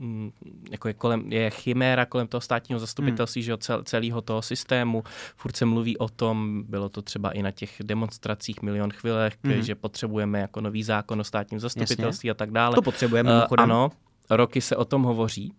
[0.00, 0.32] um,
[0.70, 3.44] jako je, kolem, je chiméra kolem toho státního zastupitelství, mm.
[3.44, 5.04] že cel, celého toho systému,
[5.36, 9.62] furt se mluví o tom, bylo to třeba i na těch demonstracích milion chvilech, mm.
[9.62, 12.74] že potřebujeme jako nový zákon o státním zastupitelství Jasně tak dále.
[12.74, 13.30] To potřebujeme.
[13.32, 13.90] Uh, ano,
[14.30, 15.52] roky se o tom hovoří.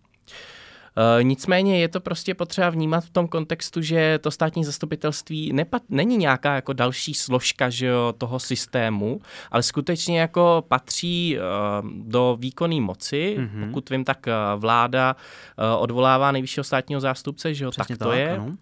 [0.96, 5.82] Uh, nicméně je to prostě potřeba vnímat v tom kontextu, že to státní zastupitelství nepat,
[5.88, 9.20] není nějaká jako další složka že jo, toho systému,
[9.50, 13.36] ale skutečně jako patří uh, do výkonné moci.
[13.38, 13.68] Mm-hmm.
[13.68, 18.18] Pokud vím, tak uh, vláda uh, odvolává nejvyššího státního zástupce, že jo, tak to tak,
[18.18, 18.38] je.
[18.38, 18.54] Uh,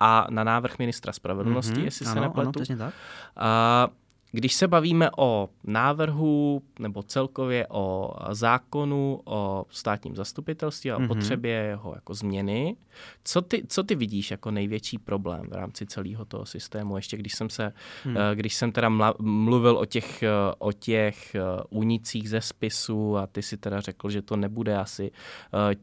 [0.00, 1.84] a na návrh ministra spravedlnosti, mm-hmm.
[1.84, 2.60] jestli ano, se nepletu.
[2.70, 3.90] Ano, tak.
[4.32, 11.08] Když se bavíme o návrhu nebo celkově o zákonu o státním zastupitelství a mm-hmm.
[11.08, 12.76] potřebě jeho jako změny,
[13.24, 16.96] co ty, co ty vidíš jako největší problém v rámci celého toho systému?
[16.96, 17.72] Ještě když jsem se,
[18.04, 18.16] mm.
[18.34, 20.28] když jsem teda mluvil o těch, eh,
[20.58, 25.10] o těch eh, únicích ze spisu a ty si teda řekl, že to nebude asi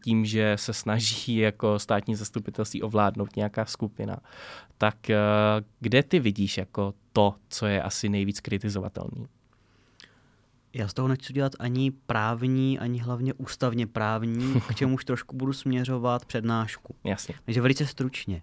[0.03, 4.17] tím, že se snaží jako státní zastupitelství ovládnout nějaká skupina,
[4.77, 4.95] tak
[5.79, 9.27] kde ty vidíš jako to, co je asi nejvíc kritizovatelný.
[10.73, 15.53] Já z toho nechci dělat ani právní, ani hlavně ústavně právní, k čemuž trošku budu
[15.53, 16.95] směřovat přednášku.
[17.03, 17.35] Jasně.
[17.45, 18.41] Takže velice stručně.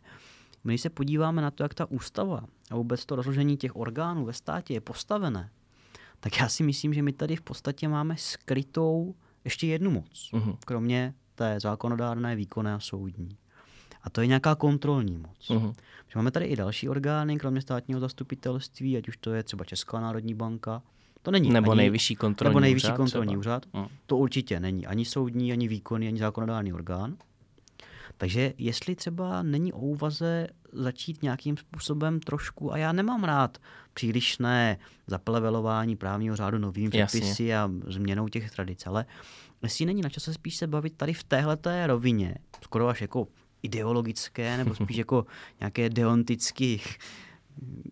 [0.62, 4.33] Když se podíváme na to, jak ta ústava a vůbec to rozložení těch orgánů ve
[4.33, 5.51] státě je postavené,
[6.21, 10.57] tak já si myslím, že my tady v podstatě máme skrytou ještě jednu moc, uh-huh.
[10.65, 13.37] kromě té zákonodárné, výkonné a soudní.
[14.05, 15.51] A to je nějaká kontrolní moc.
[15.51, 15.75] Uh-huh.
[16.17, 20.35] Máme tady i další orgány, kromě státního zastupitelství, ať už to je třeba Česká národní
[20.35, 20.83] banka.
[21.23, 22.97] To není nebo ani, nejvyšší kontrolní nebo nejvyšší úřad.
[22.97, 23.67] Kontrolní úřad.
[23.67, 23.89] Uh-huh.
[24.07, 27.17] To určitě není ani soudní, ani výkonný, ani zákonodárný orgán.
[28.17, 33.59] Takže jestli třeba není o úvaze začít nějakým způsobem trošku, a já nemám rád
[33.95, 39.07] přílišné zaplevelování právního řádu novými předpisy a změnou těch tradic, ale
[39.63, 43.29] jestli není na čase spíš se bavit tady v téhleté rovině, skoro až jako
[43.65, 45.27] ideologické, nebo spíš jako
[45.61, 46.81] nějaké deonticky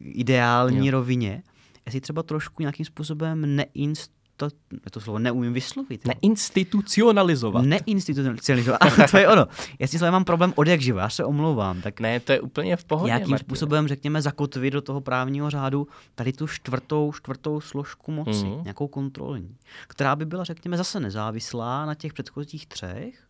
[0.00, 0.92] ideální jo.
[0.92, 1.42] rovině,
[1.86, 4.48] jestli třeba trošku nějakým způsobem neinst to,
[4.90, 6.06] to slovo neumím vyslovit.
[6.06, 7.64] Neinstitucionalizovat.
[7.64, 9.46] Neinstitucionalizovat, to je ono.
[9.78, 11.80] Jestli slovo mám problém od jak živo, já se omlouvám.
[11.80, 13.08] Tak ne, to je úplně v pohodě.
[13.08, 13.46] Nějakým Martin.
[13.46, 18.62] způsobem, řekněme, zakotvit do toho právního řádu tady tu čtvrtou, čtvrtou složku moci, mm-hmm.
[18.62, 19.56] nějakou kontrolní,
[19.88, 23.24] která by byla, řekněme, zase nezávislá na těch předchozích třech,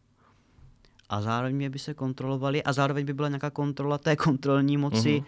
[1.12, 5.24] a zároveň by se kontrolovali a zároveň by byla nějaká kontrola té kontrolní moci mm-hmm.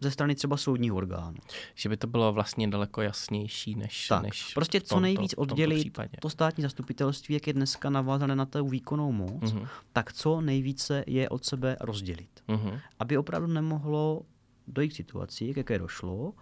[0.00, 1.36] ze strany třeba soudních orgánů.
[1.74, 6.30] Že by to bylo vlastně daleko jasnější než tak, než prostě co nejvíc oddělit to
[6.30, 9.68] státní zastupitelství, jak je dneska navázané na tu výkonnou moc, mm-hmm.
[9.92, 12.42] tak co nejvíce je od sebe rozdělit.
[12.48, 12.80] Mm-hmm.
[12.98, 14.22] Aby opravdu nemohlo
[14.68, 16.32] dojít k situaci, k jaké došlo,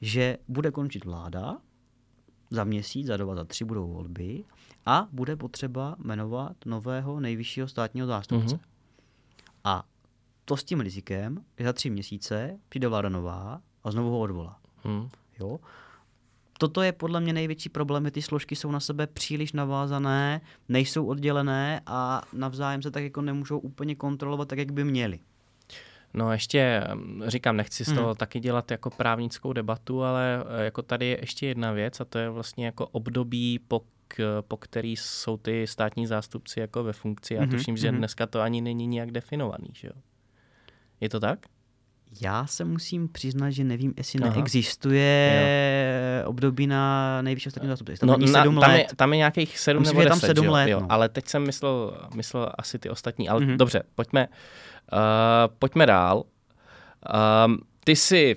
[0.00, 1.56] že bude končit vláda,
[2.50, 4.44] za měsíc, za dva, za tři budou volby
[4.86, 8.56] a bude potřeba jmenovat nového nejvyššího státního zástupce.
[8.56, 8.60] Mm-hmm.
[9.64, 9.84] A
[10.44, 14.58] to s tím rizikem, že za tři měsíce přijde vláda nová a znovu ho odvolá.
[14.84, 15.08] Mm.
[15.40, 15.58] Jo?
[16.58, 21.80] toto je podle mě největší problém, ty složky jsou na sebe příliš navázané, nejsou oddělené
[21.86, 25.20] a navzájem se tak jako nemůžou úplně kontrolovat tak, jak by měli.
[26.14, 26.84] No ještě
[27.26, 28.16] říkám, nechci z toho hmm.
[28.16, 32.18] taky dělat jako právnickou debatu, ale e, jako tady je ještě jedna věc a to
[32.18, 37.34] je vlastně jako období, po, k, po který jsou ty státní zástupci jako ve funkci.
[37.34, 37.50] Já mm-hmm.
[37.50, 37.96] tuším, že mm-hmm.
[37.96, 39.94] dneska to ani není nijak definovaný, že jo?
[41.00, 41.38] Je to tak?
[42.20, 44.34] Já se musím přiznat, že nevím, jestli Aha.
[44.34, 45.42] neexistuje
[46.22, 46.28] jo.
[46.28, 47.96] období na nejvyššího státního zástupce.
[47.96, 48.78] Tam, no, na, tam, let.
[48.78, 50.80] Je, tam je nějakých sedm nebo deset, tam sedm let, jo?
[50.80, 50.86] No.
[50.90, 53.28] Ale teď jsem myslel, myslel asi ty ostatní.
[53.28, 53.56] Ale mm-hmm.
[53.56, 54.28] dobře, pojďme,
[54.92, 54.98] uh,
[55.58, 56.24] pojďme dál.
[57.46, 58.36] Um, ty si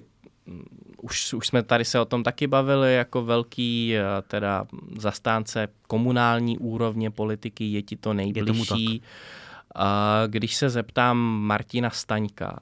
[1.02, 4.66] už, už jsme tady se o tom taky bavili, jako velký uh, teda
[4.98, 8.94] zastánce komunální úrovně politiky, je ti to nejbližší.
[8.94, 9.00] Je
[10.28, 12.60] když se zeptám Martina Staňka,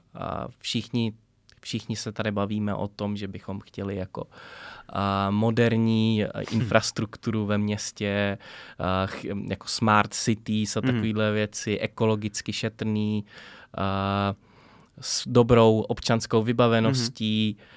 [0.58, 1.12] všichni,
[1.60, 4.26] všichni se tady bavíme o tom, že bychom chtěli jako
[5.30, 6.42] moderní hm.
[6.50, 8.38] infrastrukturu ve městě,
[9.48, 10.86] jako smart cities a hm.
[10.86, 13.24] takovéhle věci, ekologicky šetrný,
[15.00, 17.76] s dobrou občanskou vybaveností, mm-hmm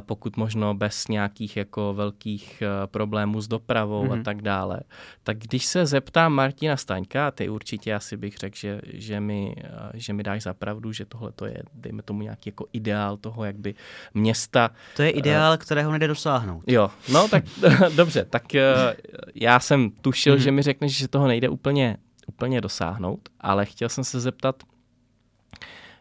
[0.00, 4.12] pokud možno bez nějakých jako velkých eh, problémů s dopravou mm-hmm.
[4.12, 4.24] a mhm.
[4.24, 4.80] tak dále.
[5.22, 9.90] Tak když se zeptám Martina Staňka, ty určitě asi bych řekl, že, že, mi, eh,
[9.94, 13.44] že mi dáš za pravdu, že tohle to je, dejme tomu nějaký jako ideál toho,
[13.44, 13.74] jak by
[14.14, 14.70] města...
[14.96, 16.64] To je ideál, uh, kterého nejde dosáhnout.
[16.66, 17.44] Jo, no tak
[17.96, 18.92] dobře, tak uh,
[19.34, 20.42] já jsem tušil, mm-hmm.
[20.42, 24.62] že mi řekneš, že toho nejde úplně, úplně dosáhnout, ale chtěl jsem se zeptat,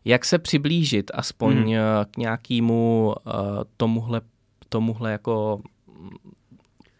[0.06, 1.76] jak se přiblížit aspoň hmm.
[2.12, 3.34] k nějakému uh,
[3.78, 4.22] tomuhle,
[4.70, 5.62] tomuhle jako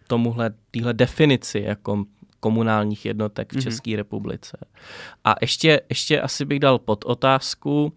[0.08, 2.06] tomuhle, týhle definici jako
[2.40, 3.62] komunálních jednotek v hmm.
[3.62, 4.58] České republice.
[5.24, 7.94] A ještě, ještě asi bych dal pod otázku,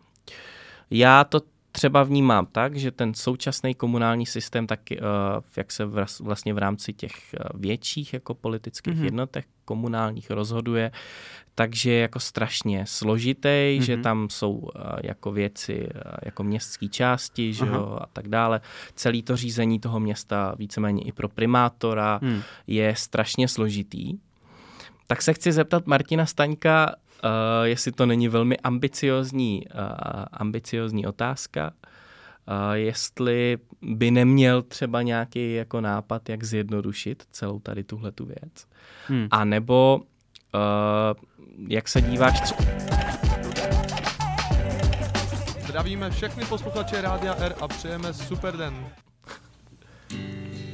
[0.90, 1.40] já to
[1.76, 4.98] třeba vnímám tak, že ten současný komunální systém, tak uh,
[5.56, 5.84] jak se
[6.20, 9.04] vlastně v rámci těch větších jako politických mm-hmm.
[9.04, 10.90] jednotek komunálních rozhoduje,
[11.54, 13.80] takže je jako strašně složitý, mm-hmm.
[13.80, 14.70] že tam jsou uh,
[15.02, 15.88] jako věci
[16.22, 18.60] jako městské části že jo, a tak dále.
[18.94, 22.42] Celé to řízení toho města víceméně i pro primátora mm.
[22.66, 24.18] je strašně složitý.
[25.06, 26.94] Tak se chci zeptat Martina Staňka,
[27.24, 27.30] uh,
[27.62, 29.80] jestli to není velmi ambiciozní, uh,
[30.32, 38.12] ambiciozní otázka, uh, jestli by neměl třeba nějaký jako nápad, jak zjednodušit celou tady tuhle
[38.12, 38.66] tu věc.
[39.08, 39.28] Hmm.
[39.30, 40.00] A nebo
[40.54, 40.60] uh,
[41.68, 42.64] jak se díváš třeba...
[45.66, 48.86] Zdravíme všechny posluchače Rádia R a přejeme super den.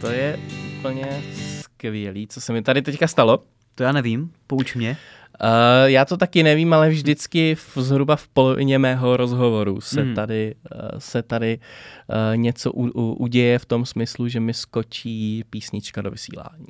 [0.01, 0.38] To je
[0.78, 1.22] úplně
[1.61, 3.42] skvělý, co se mi tady teďka stalo.
[3.74, 4.96] To já nevím, pouč mě.
[5.45, 10.14] Uh, já to taky nevím, ale vždycky v, zhruba v polovině mého rozhovoru se hmm.
[10.14, 11.59] tady, uh, se tady
[12.09, 16.66] uh, něco u, u, uděje v tom smyslu, že mi skočí písnička do vysílání.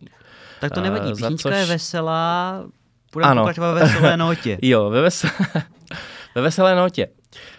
[0.60, 1.58] Tak to nevadí, písnička což...
[1.58, 2.64] je veselá,
[3.12, 4.58] Budeme pokračovat ve veselé notě.
[4.62, 5.30] jo, ve, vesel...
[6.34, 7.08] ve veselé notě.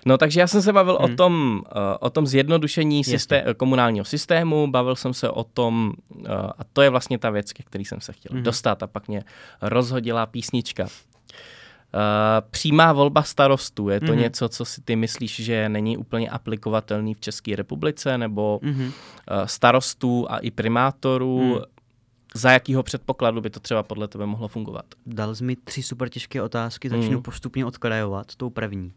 [0.05, 1.13] No takže já jsem se bavil hmm.
[1.13, 6.25] o, tom, uh, o tom zjednodušení systém, komunálního systému, bavil jsem se o tom, uh,
[6.31, 8.43] a to je vlastně ta věc, ke který jsem se chtěl hmm.
[8.43, 9.23] dostat a pak mě
[9.61, 10.83] rozhodila písnička.
[10.83, 10.89] Uh,
[12.51, 14.17] přímá volba starostů, je to mm-hmm.
[14.17, 18.85] něco, co si ty myslíš, že není úplně aplikovatelný v České republice, nebo mm-hmm.
[18.85, 18.91] uh,
[19.45, 21.61] starostů a i primátorů, mm
[22.35, 24.85] za jakýho předpokladu by to třeba podle tebe mohlo fungovat?
[25.05, 27.23] Dal jsi mi tři super těžké otázky, začnu mm.
[27.23, 28.35] postupně odkrajovat.
[28.35, 28.93] Tou první.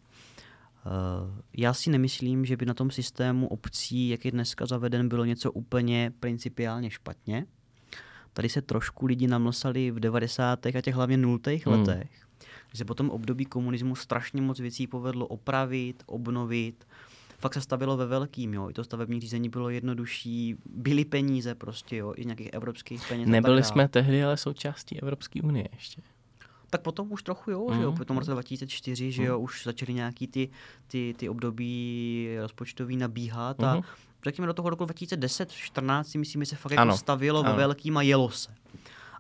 [0.87, 5.24] Uh, já si nemyslím, že by na tom systému obcí, jak je dneska zaveden, bylo
[5.24, 7.47] něco úplně principiálně špatně.
[8.32, 10.66] Tady se trošku lidi namlsali v 90.
[10.66, 11.39] a těch hlavně 0.
[11.66, 11.72] Mm.
[11.72, 12.11] letech,
[12.72, 16.87] že se potom období komunismu strašně moc věcí povedlo opravit, obnovit,
[17.45, 18.70] fakt se stavilo ve velkým, jo.
[18.70, 23.28] I to stavební řízení bylo jednodušší, byly peníze prostě, jo, i nějakých evropských peněz.
[23.28, 26.03] Nebyli jsme tehdy ale součástí Evropské unie ještě.
[26.70, 27.76] Tak potom už trochu jo, mm.
[27.76, 27.99] že jo, mhm.
[27.99, 29.11] potom roce 2004, mm.
[29.11, 29.45] že jo, mhm.
[29.45, 30.49] už začaly nějaký ty,
[30.86, 33.64] ty, ty období rozpočtový nabíhat mm.
[33.64, 33.84] a mhm.
[34.24, 37.51] řekněme do toho roku 2010-14 si myslím, že se fakt jako stavilo ano.
[37.51, 38.55] ve velkým a jelo se.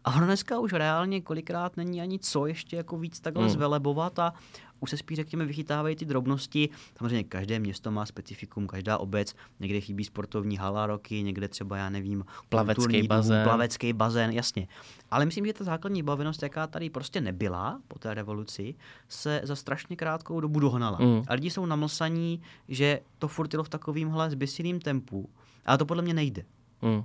[0.04, 3.50] A ono dneska už reálně kolikrát není ani co ještě jako víc takhle mm.
[3.50, 4.32] zvelebovat a
[4.80, 6.68] už se spíš, řekněme, vychytávají ty drobnosti.
[6.98, 11.90] Samozřejmě každé město má specifikum, každá obec, někde chybí sportovní hala roky, někde třeba, já
[11.90, 13.36] nevím, plavecký bazén.
[13.36, 14.68] Dům, plavecký bazén, jasně.
[15.10, 18.74] Ale myslím, že ta základní bavenost, jaká tady prostě nebyla po té revoluci,
[19.08, 20.98] se za strašně krátkou dobu dohnala.
[21.00, 21.22] Mm.
[21.28, 25.30] A lidi jsou namlsaní, že to furt jelo v takovýmhle zbysilým tempu.
[25.66, 26.44] Ale to podle mě nejde.
[26.82, 27.04] Mm.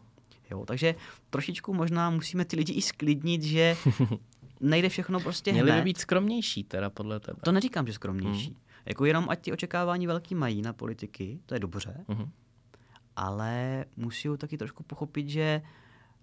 [0.52, 0.96] Jo, takže
[1.30, 3.78] trošičku možná musíme ty lidi i sklidnit, že
[4.60, 5.82] nejde všechno prostě Měli hned.
[5.82, 7.40] by být skromnější teda podle tebe.
[7.44, 8.50] To neříkám, že skromnější.
[8.50, 8.56] Mm.
[8.86, 12.30] Jako jenom ať ty očekávání velký mají na politiky, to je dobře, mm.
[13.16, 15.62] ale musí taky trošku pochopit, že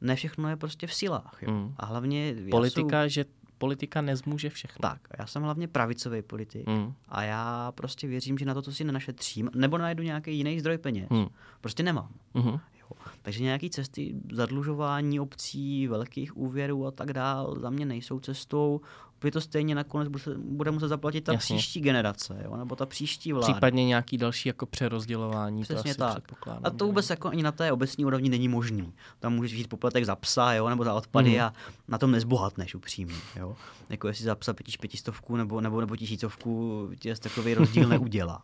[0.00, 1.38] ne všechno je prostě v silách.
[1.42, 1.50] Jo?
[1.50, 1.74] Mm.
[1.76, 2.34] A hlavně...
[2.50, 3.08] Politika, jsou...
[3.08, 3.24] že
[3.58, 4.82] politika nezmůže všechno.
[4.82, 6.94] Tak, já jsem hlavně pravicový politik mm.
[7.08, 10.78] a já prostě věřím, že na to, co si nenašetřím, nebo najdu nějaký jiný zdroj
[10.78, 11.08] peněz.
[11.10, 11.26] Mm.
[11.60, 12.08] Prostě nemám.
[12.90, 13.10] Mm-hmm.
[13.22, 18.80] Takže nějaké cesty zadlužování obcí, velkých úvěrů a tak dál za mě nejsou cestou.
[19.16, 21.56] Opět to stejně nakonec bude muset zaplatit ta Jasně.
[21.56, 22.56] příští generace, jo?
[22.56, 23.52] nebo ta příští vláda.
[23.52, 25.62] Případně nějaký další jako přerozdělování.
[25.62, 26.58] Přesně to asi tak.
[26.64, 28.92] A to vůbec jako ani na té obecní úrovni není možný.
[29.20, 30.68] Tam můžeš žít poplatek za psa jo?
[30.68, 31.40] nebo za odpady mm.
[31.40, 31.52] a
[31.88, 33.16] na tom nezbohatneš upřímně.
[33.36, 33.56] Jo?
[33.88, 38.42] Jako jestli za psa pětíš pětistovku nebo, nebo, nebo tisícovku, tě takový rozdíl neudělá.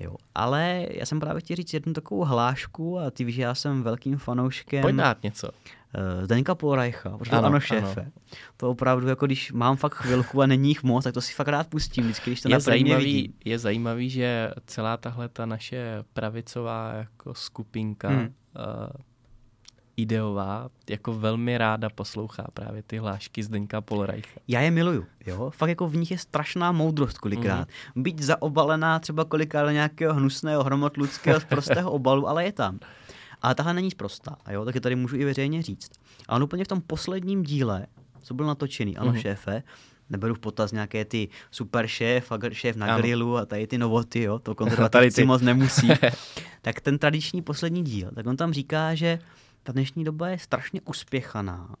[0.00, 0.14] Jo.
[0.34, 3.82] Ale já jsem právě chtěl říct jednu takovou hlášku a ty víš, že já jsem
[3.82, 4.82] velkým fanouškem.
[4.82, 5.48] Pojď dát něco.
[5.48, 8.00] Uh, Zdeňka Polrajcha, protože ano, ano šéfe.
[8.00, 8.10] Ano.
[8.56, 11.48] To opravdu, jako když mám fakt chvilku a není jich moc, tak to si fakt
[11.48, 13.32] rád pustím, vždycky, když to je zajímavý, vidím.
[13.44, 18.20] Je zajímavý, že celá tahle ta naše pravicová jako skupinka hmm.
[18.20, 18.32] uh,
[19.98, 24.40] ideová, jako velmi ráda poslouchá právě ty hlášky Zdeňka Polreicha.
[24.48, 25.50] Já je miluju, jo.
[25.50, 27.68] Fakt jako v nich je strašná moudrost kolikrát.
[27.94, 28.02] Mm.
[28.02, 32.78] Byť zaobalená třeba kolikrát do nějakého hnusného hromotludského prostého obalu, ale je tam.
[33.42, 35.90] Ale tahle není zprostá, jo, tak je tady můžu i veřejně říct.
[36.28, 37.86] A on úplně v tom posledním díle,
[38.22, 39.18] co byl natočený, ano, mm.
[39.18, 39.62] šéfe,
[40.10, 42.98] neberu v potaz nějaké ty super šéf a šéf na ano.
[42.98, 45.88] grilu a tady ty novoty, jo, to konzervativci moc nemusí.
[46.62, 49.18] tak ten tradiční poslední díl, tak on tam říká, že
[49.68, 51.76] ta dnešní doba je strašně uspěchaná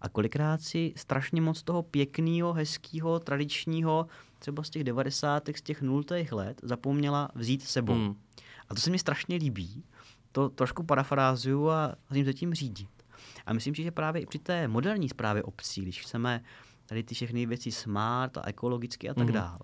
[0.00, 4.06] a kolikrát si strašně moc toho pěkného, hezkého, tradičního,
[4.38, 5.48] třeba z těch 90.
[5.56, 7.94] z těch nultých let zapomněla vzít sebou.
[7.94, 8.16] Hmm.
[8.68, 9.84] A to se mi strašně líbí.
[10.32, 12.90] To trošku parafrázuju a tím se tím řídit.
[13.46, 16.42] A myslím si, že právě i při té moderní zprávě obcí, když chceme
[16.86, 19.32] tady ty všechny věci smart a ekologicky a tak mm.
[19.32, 19.58] dál,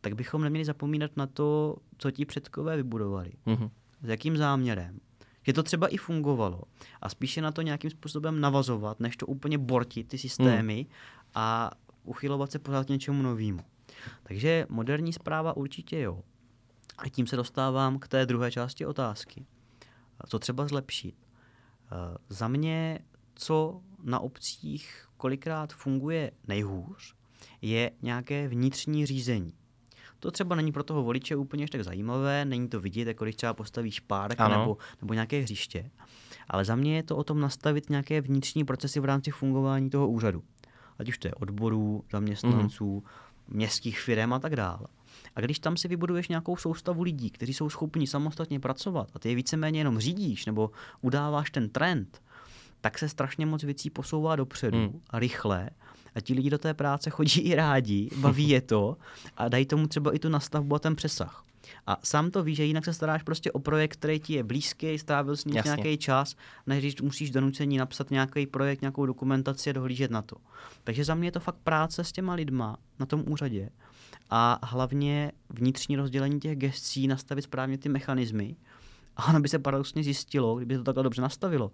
[0.00, 3.32] tak bychom neměli zapomínat na to, co ti předkové vybudovali.
[3.46, 3.70] Mm.
[4.02, 5.00] S jakým záměrem
[5.46, 6.62] že to třeba i fungovalo
[7.02, 10.92] a spíše na to nějakým způsobem navazovat, než to úplně bortit ty systémy hmm.
[11.34, 11.70] a
[12.04, 13.60] uchylovat se pořád něčemu novému.
[14.22, 16.22] Takže moderní zpráva určitě jo.
[16.98, 19.46] A tím se dostávám k té druhé části otázky.
[20.28, 21.14] Co třeba zlepšit?
[21.16, 22.98] Eh, za mě,
[23.34, 27.14] co na obcích kolikrát funguje nejhůř,
[27.62, 29.52] je nějaké vnitřní řízení.
[30.26, 33.54] To třeba není pro toho voliče úplně tak zajímavé, není to vidět, jako když třeba
[33.54, 35.90] postavíš párek nebo, nebo nějaké hřiště.
[36.48, 40.08] Ale za mě je to o tom nastavit nějaké vnitřní procesy v rámci fungování toho
[40.08, 40.42] úřadu.
[40.98, 43.56] Ať už to je odborů, zaměstnanců, mm.
[43.56, 44.86] městských firm a tak dále.
[45.34, 49.28] A když tam si vybuduješ nějakou soustavu lidí, kteří jsou schopni samostatně pracovat a ty
[49.28, 50.70] je víceméně jenom řídíš nebo
[51.00, 52.22] udáváš ten trend,
[52.80, 55.00] tak se strašně moc věcí posouvá dopředu mm.
[55.10, 55.70] a rychle
[56.16, 58.96] a ti lidi do té práce chodí i rádi, baví je to
[59.36, 61.42] a dají tomu třeba i tu nastavbu a ten přesah.
[61.86, 64.98] A sám to víš, že jinak se staráš prostě o projekt, který ti je blízký,
[64.98, 66.36] strávil jsi nějaký čas,
[66.66, 70.36] než když musíš donucení napsat nějaký projekt, nějakou dokumentaci a dohlížet na to.
[70.84, 73.70] Takže za mě je to fakt práce s těma lidma na tom úřadě
[74.30, 78.56] a hlavně vnitřní rozdělení těch gestcí, nastavit správně ty mechanismy.
[79.16, 81.72] A ono by se paradoxně zjistilo, kdyby to takhle dobře nastavilo,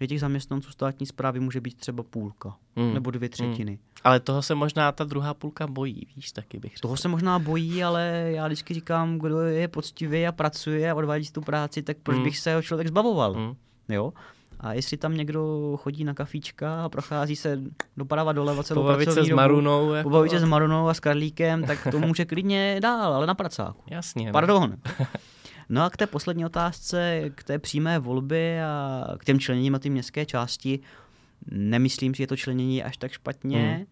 [0.00, 2.94] že těch zaměstnanců státní zprávy může být třeba půlka hmm.
[2.94, 3.72] nebo dvě třetiny.
[3.72, 3.80] Hmm.
[4.04, 6.80] Ale toho se možná ta druhá půlka bojí, víš, taky bych řekl.
[6.80, 11.30] Toho se možná bojí, ale já vždycky říkám, kdo je poctivý a pracuje a odvádí
[11.32, 12.24] tu práci, tak proč hmm.
[12.24, 13.54] bych se ho člověk zbavoval, hmm.
[13.88, 14.12] jo?
[14.60, 17.60] A jestli tam někdo chodí na kafíčka a prochází se
[17.96, 20.08] doprava doleva celou pobavit se s Marunou, jako...
[20.08, 23.82] pobavit se s Marunou a s Karlíkem, tak to může klidně dál, ale na pracáku.
[23.90, 24.32] Jasně.
[24.32, 24.76] Pardon.
[25.68, 29.78] No a k té poslední otázce, k té přímé volby a k těm členěním a
[29.78, 30.80] ty městské části,
[31.50, 33.74] nemyslím si, že to členění až tak špatně.
[33.76, 33.86] Hmm.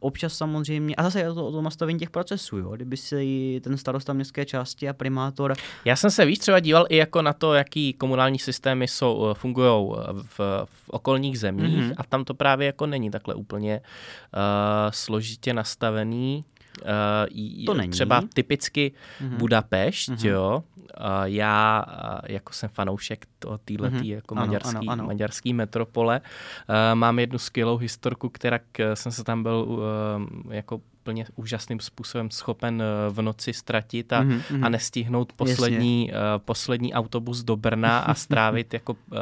[0.00, 2.70] Občas samozřejmě, a zase je to o tom nastavení těch procesů, jo?
[2.70, 5.54] kdyby si ten starosta městské části a primátor...
[5.84, 9.34] Já jsem se víc třeba díval i jako na to, jaký komunální systémy jsou, eh,
[9.34, 11.94] fungují eh, v, v okolních zemích mm-hmm.
[11.96, 16.44] a tam to právě jako není takhle úplně uh, složitě nastavený.
[16.82, 17.92] Uh, to není.
[17.92, 19.36] Třeba typicky mm-hmm.
[19.36, 20.28] Budapešť, mm-hmm.
[20.28, 20.64] jo.
[20.76, 23.26] Uh, já uh, jako jsem fanoušek
[23.64, 24.04] téhle mm-hmm.
[24.04, 25.06] jako ano, maďarský, ano, ano.
[25.06, 26.20] maďarský metropole.
[26.20, 28.58] Uh, mám jednu skvělou historku, která
[28.94, 34.64] jsem se tam byl uh, jako úplně úžasným způsobem schopen v noci ztratit a, mm-hmm.
[34.64, 39.18] a nestihnout poslední, uh, poslední autobus do Brna a strávit jako uh,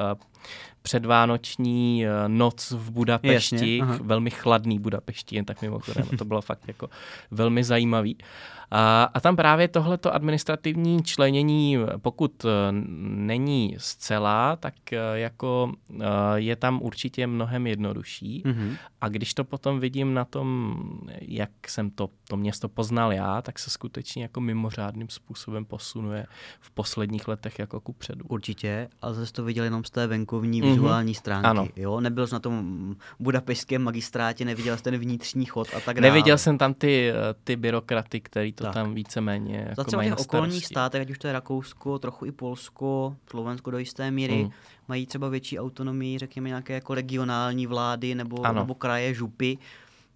[0.82, 6.68] předvánoční eh, noc v Budapešti, Jasně, velmi chladný Budapešti, jen tak mimochodem, to bylo fakt
[6.68, 6.90] jako
[7.30, 8.16] velmi zajímavý.
[8.76, 12.48] A, a tam právě tohleto administrativní členění, pokud eh,
[13.00, 16.04] není zcela, tak uh, jako uh,
[16.34, 18.42] je tam určitě mnohem jednodušší.
[18.46, 18.76] Mm-hmm.
[19.00, 20.76] A když to potom vidím na tom,
[21.20, 26.26] jak jsem to, to město poznal já, tak se skutečně jako mimořádným způsobem posunuje
[26.60, 28.24] v posledních letech jako ku předu.
[28.28, 30.70] Určitě, ale zase to viděl jenom z té venkovní mm-hmm.
[30.70, 31.46] vizuální stránky.
[31.46, 31.68] Ano.
[31.76, 32.00] Jo?
[32.00, 36.08] Nebyl jsi na tom budapešském magistrátě, neviděl jsi ten vnitřní chod a tak dále.
[36.08, 37.12] Neviděl jsem tam ty,
[37.44, 38.74] ty byrokraty, který to tak.
[38.74, 42.32] tam víceméně jako Zase mají těch okolních státech, ať už to je Rakousko, trochu i
[42.32, 44.50] Polsko, Slovensko do jisté míry, mm.
[44.88, 49.58] mají třeba větší autonomii, řekněme nějaké jako regionální vlády nebo, nebo kraje, župy,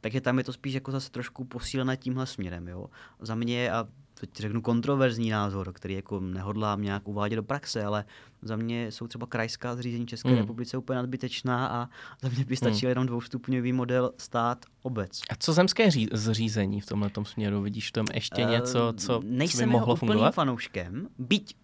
[0.01, 2.69] takže tam je to spíš jako zase trošku posílené tímhle směrem.
[2.69, 2.87] Jo.
[3.21, 3.87] Za mě, a
[4.21, 8.05] teď řeknu kontroverzní názor, který jako nehodlám nějak uvádět do praxe, ale
[8.43, 10.37] za mě jsou třeba krajská zřízení České mm.
[10.37, 11.89] republice úplně nadbytečná a
[12.23, 12.91] za mě by stačil mm.
[12.91, 15.21] jenom dvoustupňový model stát obec.
[15.31, 17.63] A co zemské ří- zřízení v tomhle směru?
[17.63, 20.35] Vidíš tam ještě uh, něco, co Nejsem by mohlo fungovat?
[20.35, 21.55] fanouškem, byť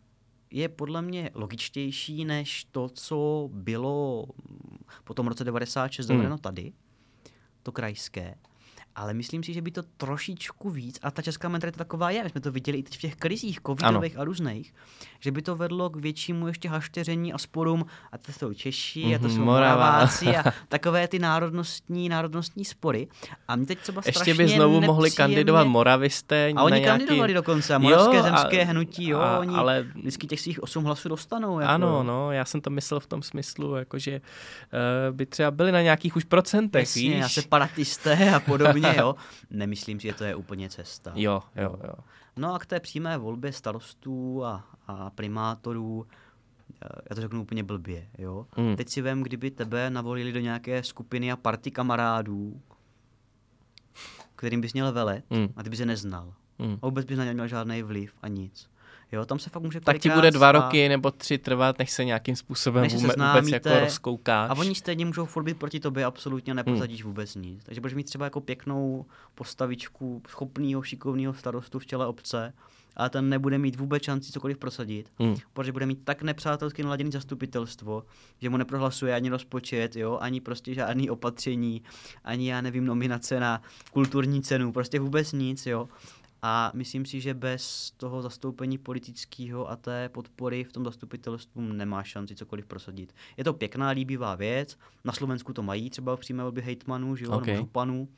[0.51, 4.27] je podle mě logičtější než to, co bylo
[5.05, 6.39] po tom roce 96 mm.
[6.39, 6.73] tady,
[7.63, 8.35] to krajské
[8.97, 12.31] ale myslím si, že by to trošičku víc, a ta česká mentalita taková je, my
[12.31, 14.23] jsme to viděli i teď v těch krizích covidových ano.
[14.23, 14.75] a různých,
[15.21, 19.15] že by to vedlo k většímu ještě hašteření a sporům, a to jsou Češi, mm-hmm,
[19.15, 23.09] a to mhm, jsou Moraváci a takové ty národnostní, národnostní spory.
[23.49, 24.87] A mě teď třeba Ještě by znovu nepříjemně...
[24.87, 26.53] mohli kandidovat Moravisté.
[26.57, 26.99] A oni nějaký...
[26.99, 29.87] kandidovali dokonce, a moravské jo, zemské a, hnutí, jo, a, oni ale...
[29.95, 31.61] vždycky těch svých osm hlasů dostanou.
[31.61, 31.73] Jako.
[31.73, 35.73] Ano, no, já jsem to myslel v tom smyslu, jako že uh, by třeba byli
[35.73, 37.33] na nějakých už procentech, Jasně, víš?
[37.33, 39.15] separatisté a podobně úplně, jo.
[39.51, 41.13] Nemyslím si, že to je úplně cesta.
[41.15, 41.95] Jo, jo, jo.
[42.37, 46.07] No a k té přímé volbě starostů a, a primátorů,
[47.11, 48.47] já to řeknu úplně blbě, jo.
[48.57, 48.77] Mm.
[48.77, 52.61] Teď si vem, kdyby tebe navolili do nějaké skupiny a party kamarádů,
[54.37, 55.49] kterým bys měl velet mm.
[55.57, 56.35] a ty bys je neznal.
[56.59, 56.79] Mm.
[56.83, 58.71] A vůbec bys na ně měl žádný vliv a nic.
[59.15, 62.05] Jo, tam se fakt může Tak ti bude dva roky nebo tři trvat, než se
[62.05, 64.51] nějakým způsobem než vůbec, vůbec jako rozkoukáš.
[64.51, 67.11] A oni stejně můžou furt být proti tobě, absolutně neprosadíš hmm.
[67.11, 67.65] vůbec nic.
[67.65, 72.53] Takže budeš mít třeba jako pěknou postavičku schopného, šikovného starostu v čele obce,
[72.97, 75.37] ale ten nebude mít vůbec šanci cokoliv prosadit, hmm.
[75.53, 78.05] protože bude mít tak nepřátelsky naladěný zastupitelstvo,
[78.41, 81.83] že mu neprohlasuje ani rozpočet, jo, ani prostě žádný opatření,
[82.25, 83.63] ani já nevím, nominace na
[83.93, 85.89] kulturní cenu, prostě vůbec nic, jo.
[86.47, 92.03] A myslím si, že bez toho zastoupení politického a té podpory v tom zastupitelstvu nemá
[92.03, 93.15] šanci cokoliv prosadit.
[93.37, 94.79] Je to pěkná, líbivá věc.
[95.05, 97.55] Na Slovensku to mají třeba v přímé volbě hejtmanů, že jo, okay.
[97.55, 98.09] nebo županů.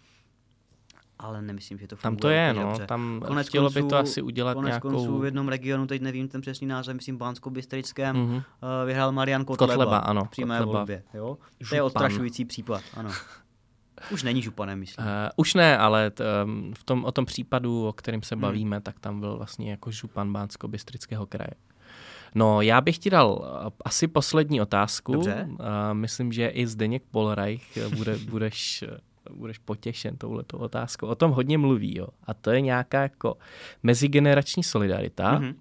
[1.18, 2.12] Ale nemyslím, že to funguje.
[2.12, 2.62] Tam to je, no.
[2.62, 2.86] Dobře.
[2.86, 4.90] Tam konec chtělo konců, by to asi udělat konec nějakou...
[4.90, 8.36] konců v jednom regionu, teď nevím ten přesný název, myslím Bánsko bystrickém mm-hmm.
[8.36, 8.42] uh,
[8.86, 9.72] vyhrál Marian Kotleba.
[9.72, 10.24] Kotleba, ano.
[10.24, 10.78] V přímé Kotleba.
[10.78, 11.38] volbě, jo.
[11.68, 13.10] To je odstrašující případ, ano.
[14.10, 15.06] Už není županem, myslím.
[15.06, 18.42] Uh, už ne, ale t, um, v tom, o tom případu, o kterém se hmm.
[18.42, 18.82] bavíme, hmm.
[18.82, 21.50] tak tam byl vlastně jako župan Bánsko-Bystrického kraje.
[22.34, 25.12] No, já bych ti dal uh, asi poslední otázku.
[25.12, 25.48] Dobře.
[25.50, 25.56] Uh,
[25.92, 28.84] myslím, že i Zdeněk Polreich bude, budeš,
[29.30, 31.06] budeš potěšen touhletou otázkou.
[31.06, 32.06] O tom hodně mluví, jo.
[32.24, 33.36] A to je nějaká jako
[33.82, 35.40] mezigenerační solidarita.
[35.40, 35.54] Mm-hmm.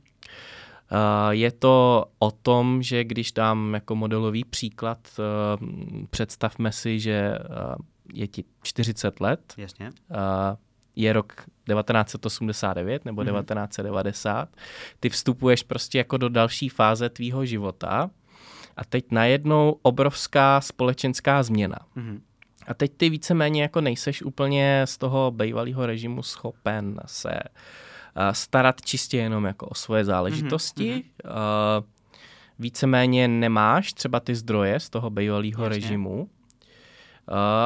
[0.92, 5.66] Uh, je to o tom, že když dám jako modelový příklad, uh,
[6.10, 7.76] představme si, že uh,
[8.14, 9.54] je ti 40 let.
[9.58, 9.90] Jasně.
[10.10, 10.18] Uh,
[10.96, 13.42] je rok 1989 nebo mm-hmm.
[13.42, 14.50] 1990.
[15.00, 18.10] Ty vstupuješ prostě jako do další fáze tvýho života
[18.78, 21.78] a teď najednou obrovská společenská změna.
[21.98, 22.20] Mm-hmm.
[22.68, 27.40] A teď ty víceméně jako nejseš úplně z toho bývalého režimu schopen se
[28.32, 30.94] starat čistě jenom jako o svoje záležitosti.
[30.94, 31.30] Mm-hmm.
[31.80, 31.86] Uh,
[32.60, 36.30] víceméně nemáš třeba ty zdroje z toho bývalého režimu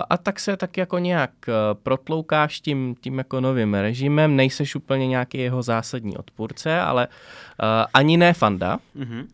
[0.10, 1.54] a tak se tak jako nějak eh,
[1.84, 8.18] protloukáš tím, tím jako novým režimem, nejseš úplně nějaký jeho zásadní odpůrce, ale uh, ani
[8.18, 8.80] ne fanda.
[8.96, 9.22] Mm-hmm.
[9.22, 9.26] Uh,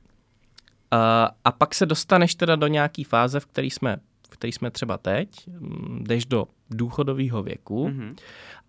[1.45, 4.97] a pak se dostaneš teda do nějaký fáze, v který jsme, v který jsme třeba
[4.97, 8.15] teď, mm, jdeš do důchodového věku mm-hmm.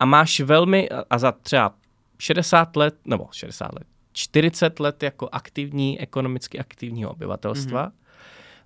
[0.00, 1.74] a máš velmi, a za třeba
[2.18, 7.92] 60 let, nebo 60 let, 40 let jako aktivní, ekonomicky aktivního obyvatelstva, mm-hmm.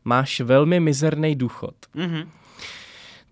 [0.04, 1.74] máš velmi mizerný důchod.
[1.94, 2.26] Mm-hmm.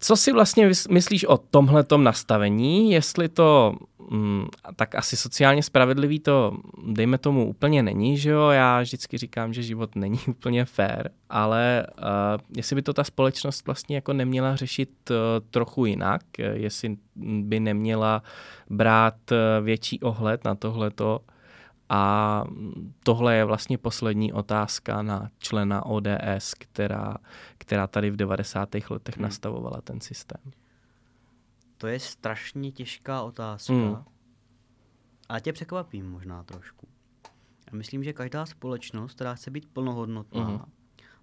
[0.01, 2.92] Co si vlastně myslíš o tomhletom nastavení?
[2.92, 3.74] Jestli to
[4.11, 4.46] mm,
[4.76, 8.49] tak asi sociálně spravedlivý to, dejme tomu, úplně není, že jo?
[8.49, 12.05] Já vždycky říkám, že život není úplně fair, ale uh,
[12.57, 15.16] jestli by to ta společnost vlastně jako neměla řešit uh,
[15.51, 16.22] trochu jinak,
[16.53, 16.96] jestli
[17.42, 18.22] by neměla
[18.70, 21.20] brát uh, větší ohled na tohleto,
[21.89, 22.45] a
[23.03, 27.16] tohle je vlastně poslední otázka na člena ODS, která,
[27.59, 28.68] která tady v 90.
[28.91, 29.22] letech hmm.
[29.22, 30.53] nastavovala ten systém.
[31.78, 33.72] To je strašně těžká otázka.
[33.72, 34.05] Hmm.
[35.28, 36.89] A tě překvapím možná trošku.
[37.72, 40.64] Já myslím, že každá společnost, která chce být plnohodnotná, uh-huh.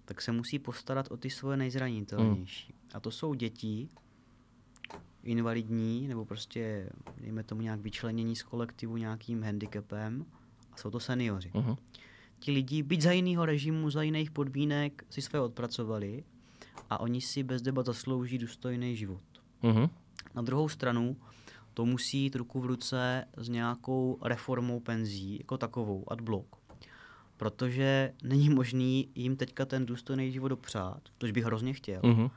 [0.04, 2.72] tak se musí postarat o ty svoje nejzranitelnější.
[2.72, 2.96] Uh-huh.
[2.96, 3.88] A to jsou děti,
[5.22, 6.90] invalidní, nebo prostě,
[7.20, 10.26] dejme tomu nějak vyčlenění z kolektivu nějakým handicapem,
[10.76, 11.50] a jsou to seniori.
[11.50, 11.76] Uh-huh.
[12.38, 16.24] Ti lidi, byť za jiného režimu, za jiných podmínek, si své odpracovali
[16.90, 19.22] a oni si bez debat zaslouží důstojný život.
[19.62, 19.90] Uh-huh.
[20.34, 21.16] Na druhou stranu,
[21.74, 26.46] to musí jít ruku v ruce s nějakou reformou penzí, jako takovou, ad bloc.
[27.36, 32.30] Protože není možný jim teďka ten důstojný život dopřát, což bych hrozně chtěl, uh-huh.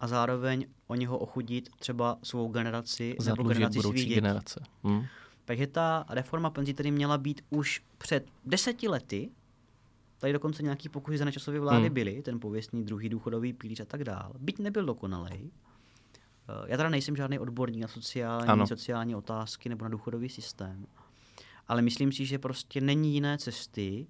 [0.00, 4.14] a zároveň o něho ochudit třeba svou generaci Zadlužit nebo generaci svých dětí.
[4.14, 4.62] generace.
[4.84, 5.06] Uh-huh.
[5.46, 9.30] Takže ta reforma penzí tedy měla být už před deseti lety,
[10.18, 11.94] tady dokonce nějaký pokusy za nečasové vlády hmm.
[11.94, 14.32] byly, ten pověstný druhý důchodový pilíř a tak dál.
[14.38, 15.50] Byť nebyl dokonalej,
[16.48, 18.66] Eh, já teda nejsem žádný odborník na sociální, ano.
[18.66, 20.86] sociální otázky nebo na důchodový systém,
[21.68, 24.06] ale myslím si, že prostě není jiné cesty,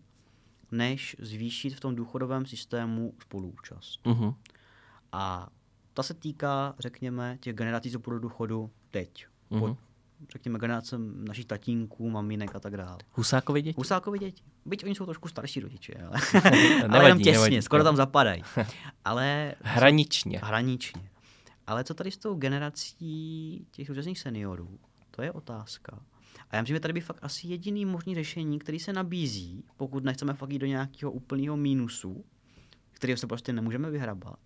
[0.72, 4.07] než zvýšit v tom důchodovém systému spoluúčast.
[4.07, 4.34] Uh-huh.
[5.12, 5.49] A
[5.95, 9.26] ta se týká, řekněme, těch generací, co do důchodu teď.
[9.51, 9.61] Uh-huh.
[9.61, 9.78] Pod,
[10.33, 12.99] řekněme, generace našich tatínků, maminek a tak dále.
[13.12, 13.77] Husákovi děti?
[13.77, 14.43] Husákovi děti.
[14.64, 18.43] Byť oni jsou trošku starší rodiče, ale, nevadí, ale jenom těsně, nevadí, skoro tam zapadají.
[19.05, 20.41] Ale hraničně.
[20.45, 21.11] Hraničně.
[21.67, 24.79] Ale co tady s tou generací těch současných seniorů,
[25.11, 25.99] to je otázka.
[26.51, 30.05] A já myslím, že tady by fakt asi jediný možný řešení, který se nabízí, pokud
[30.05, 32.25] nechceme fakt jít do nějakého úplného mínusu,
[32.93, 34.39] kterého se prostě nemůžeme vyhrabat,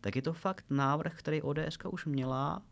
[0.00, 2.62] tak je to fakt návrh, který ODS už měla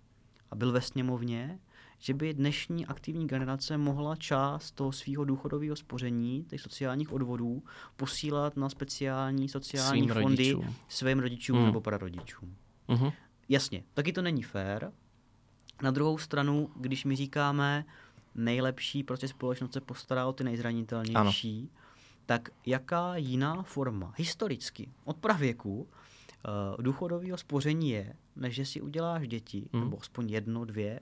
[0.51, 1.59] a byl ve sněmovně,
[2.03, 7.63] že by dnešní aktivní generace mohla část toho svého důchodového spoření, těch sociálních odvodů,
[7.97, 10.75] posílat na speciální sociální svým fondy rodičům.
[10.89, 11.65] svým rodičům mm.
[11.65, 12.57] nebo prarodičům.
[12.89, 13.13] Mm-hmm.
[13.49, 14.93] Jasně, taky to není fér.
[15.83, 17.85] Na druhou stranu, když my říkáme,
[18.35, 21.83] nejlepší prostě společnost se postará o ty nejzranitelnější, ano.
[22.27, 29.29] tak jaká jiná forma historicky od pravěku uh, důchodového spoření je, než že si uděláš
[29.29, 29.83] děti, hmm.
[29.83, 31.01] nebo aspoň jedno, dvě,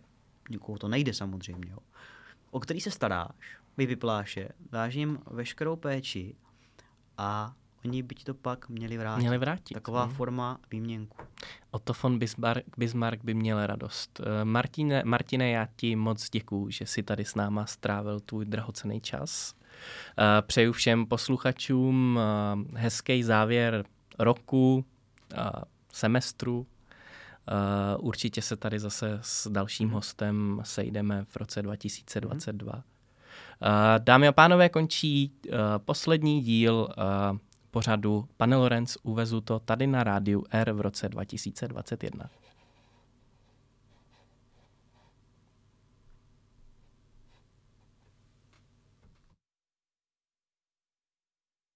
[0.50, 1.78] nikoho to nejde samozřejmě, jo,
[2.50, 6.34] o který se staráš, vypláše, dáš jim veškerou péči
[7.18, 7.52] a
[7.84, 9.20] oni by ti to pak měli vrátit.
[9.20, 9.74] Měli vrátit.
[9.74, 10.14] Taková hmm.
[10.14, 11.16] forma výměnku.
[11.70, 14.20] Otto von Bismarck, Bismarck by měl radost.
[14.20, 19.00] Eh, Martine, Martine, já ti moc děkuju, že jsi tady s náma strávil tvůj drahocený
[19.00, 19.54] čas.
[20.18, 23.84] Eh, přeju všem posluchačům eh, hezký závěr
[24.18, 24.84] roku,
[25.92, 26.66] semestru.
[27.98, 32.82] Určitě se tady zase s dalším hostem sejdeme v roce 2022.
[33.98, 35.32] Dámy a pánové, končí
[35.78, 36.88] poslední díl
[37.70, 42.30] pořadu Pane Lorenz uvezu to tady na rádiu R v roce 2021.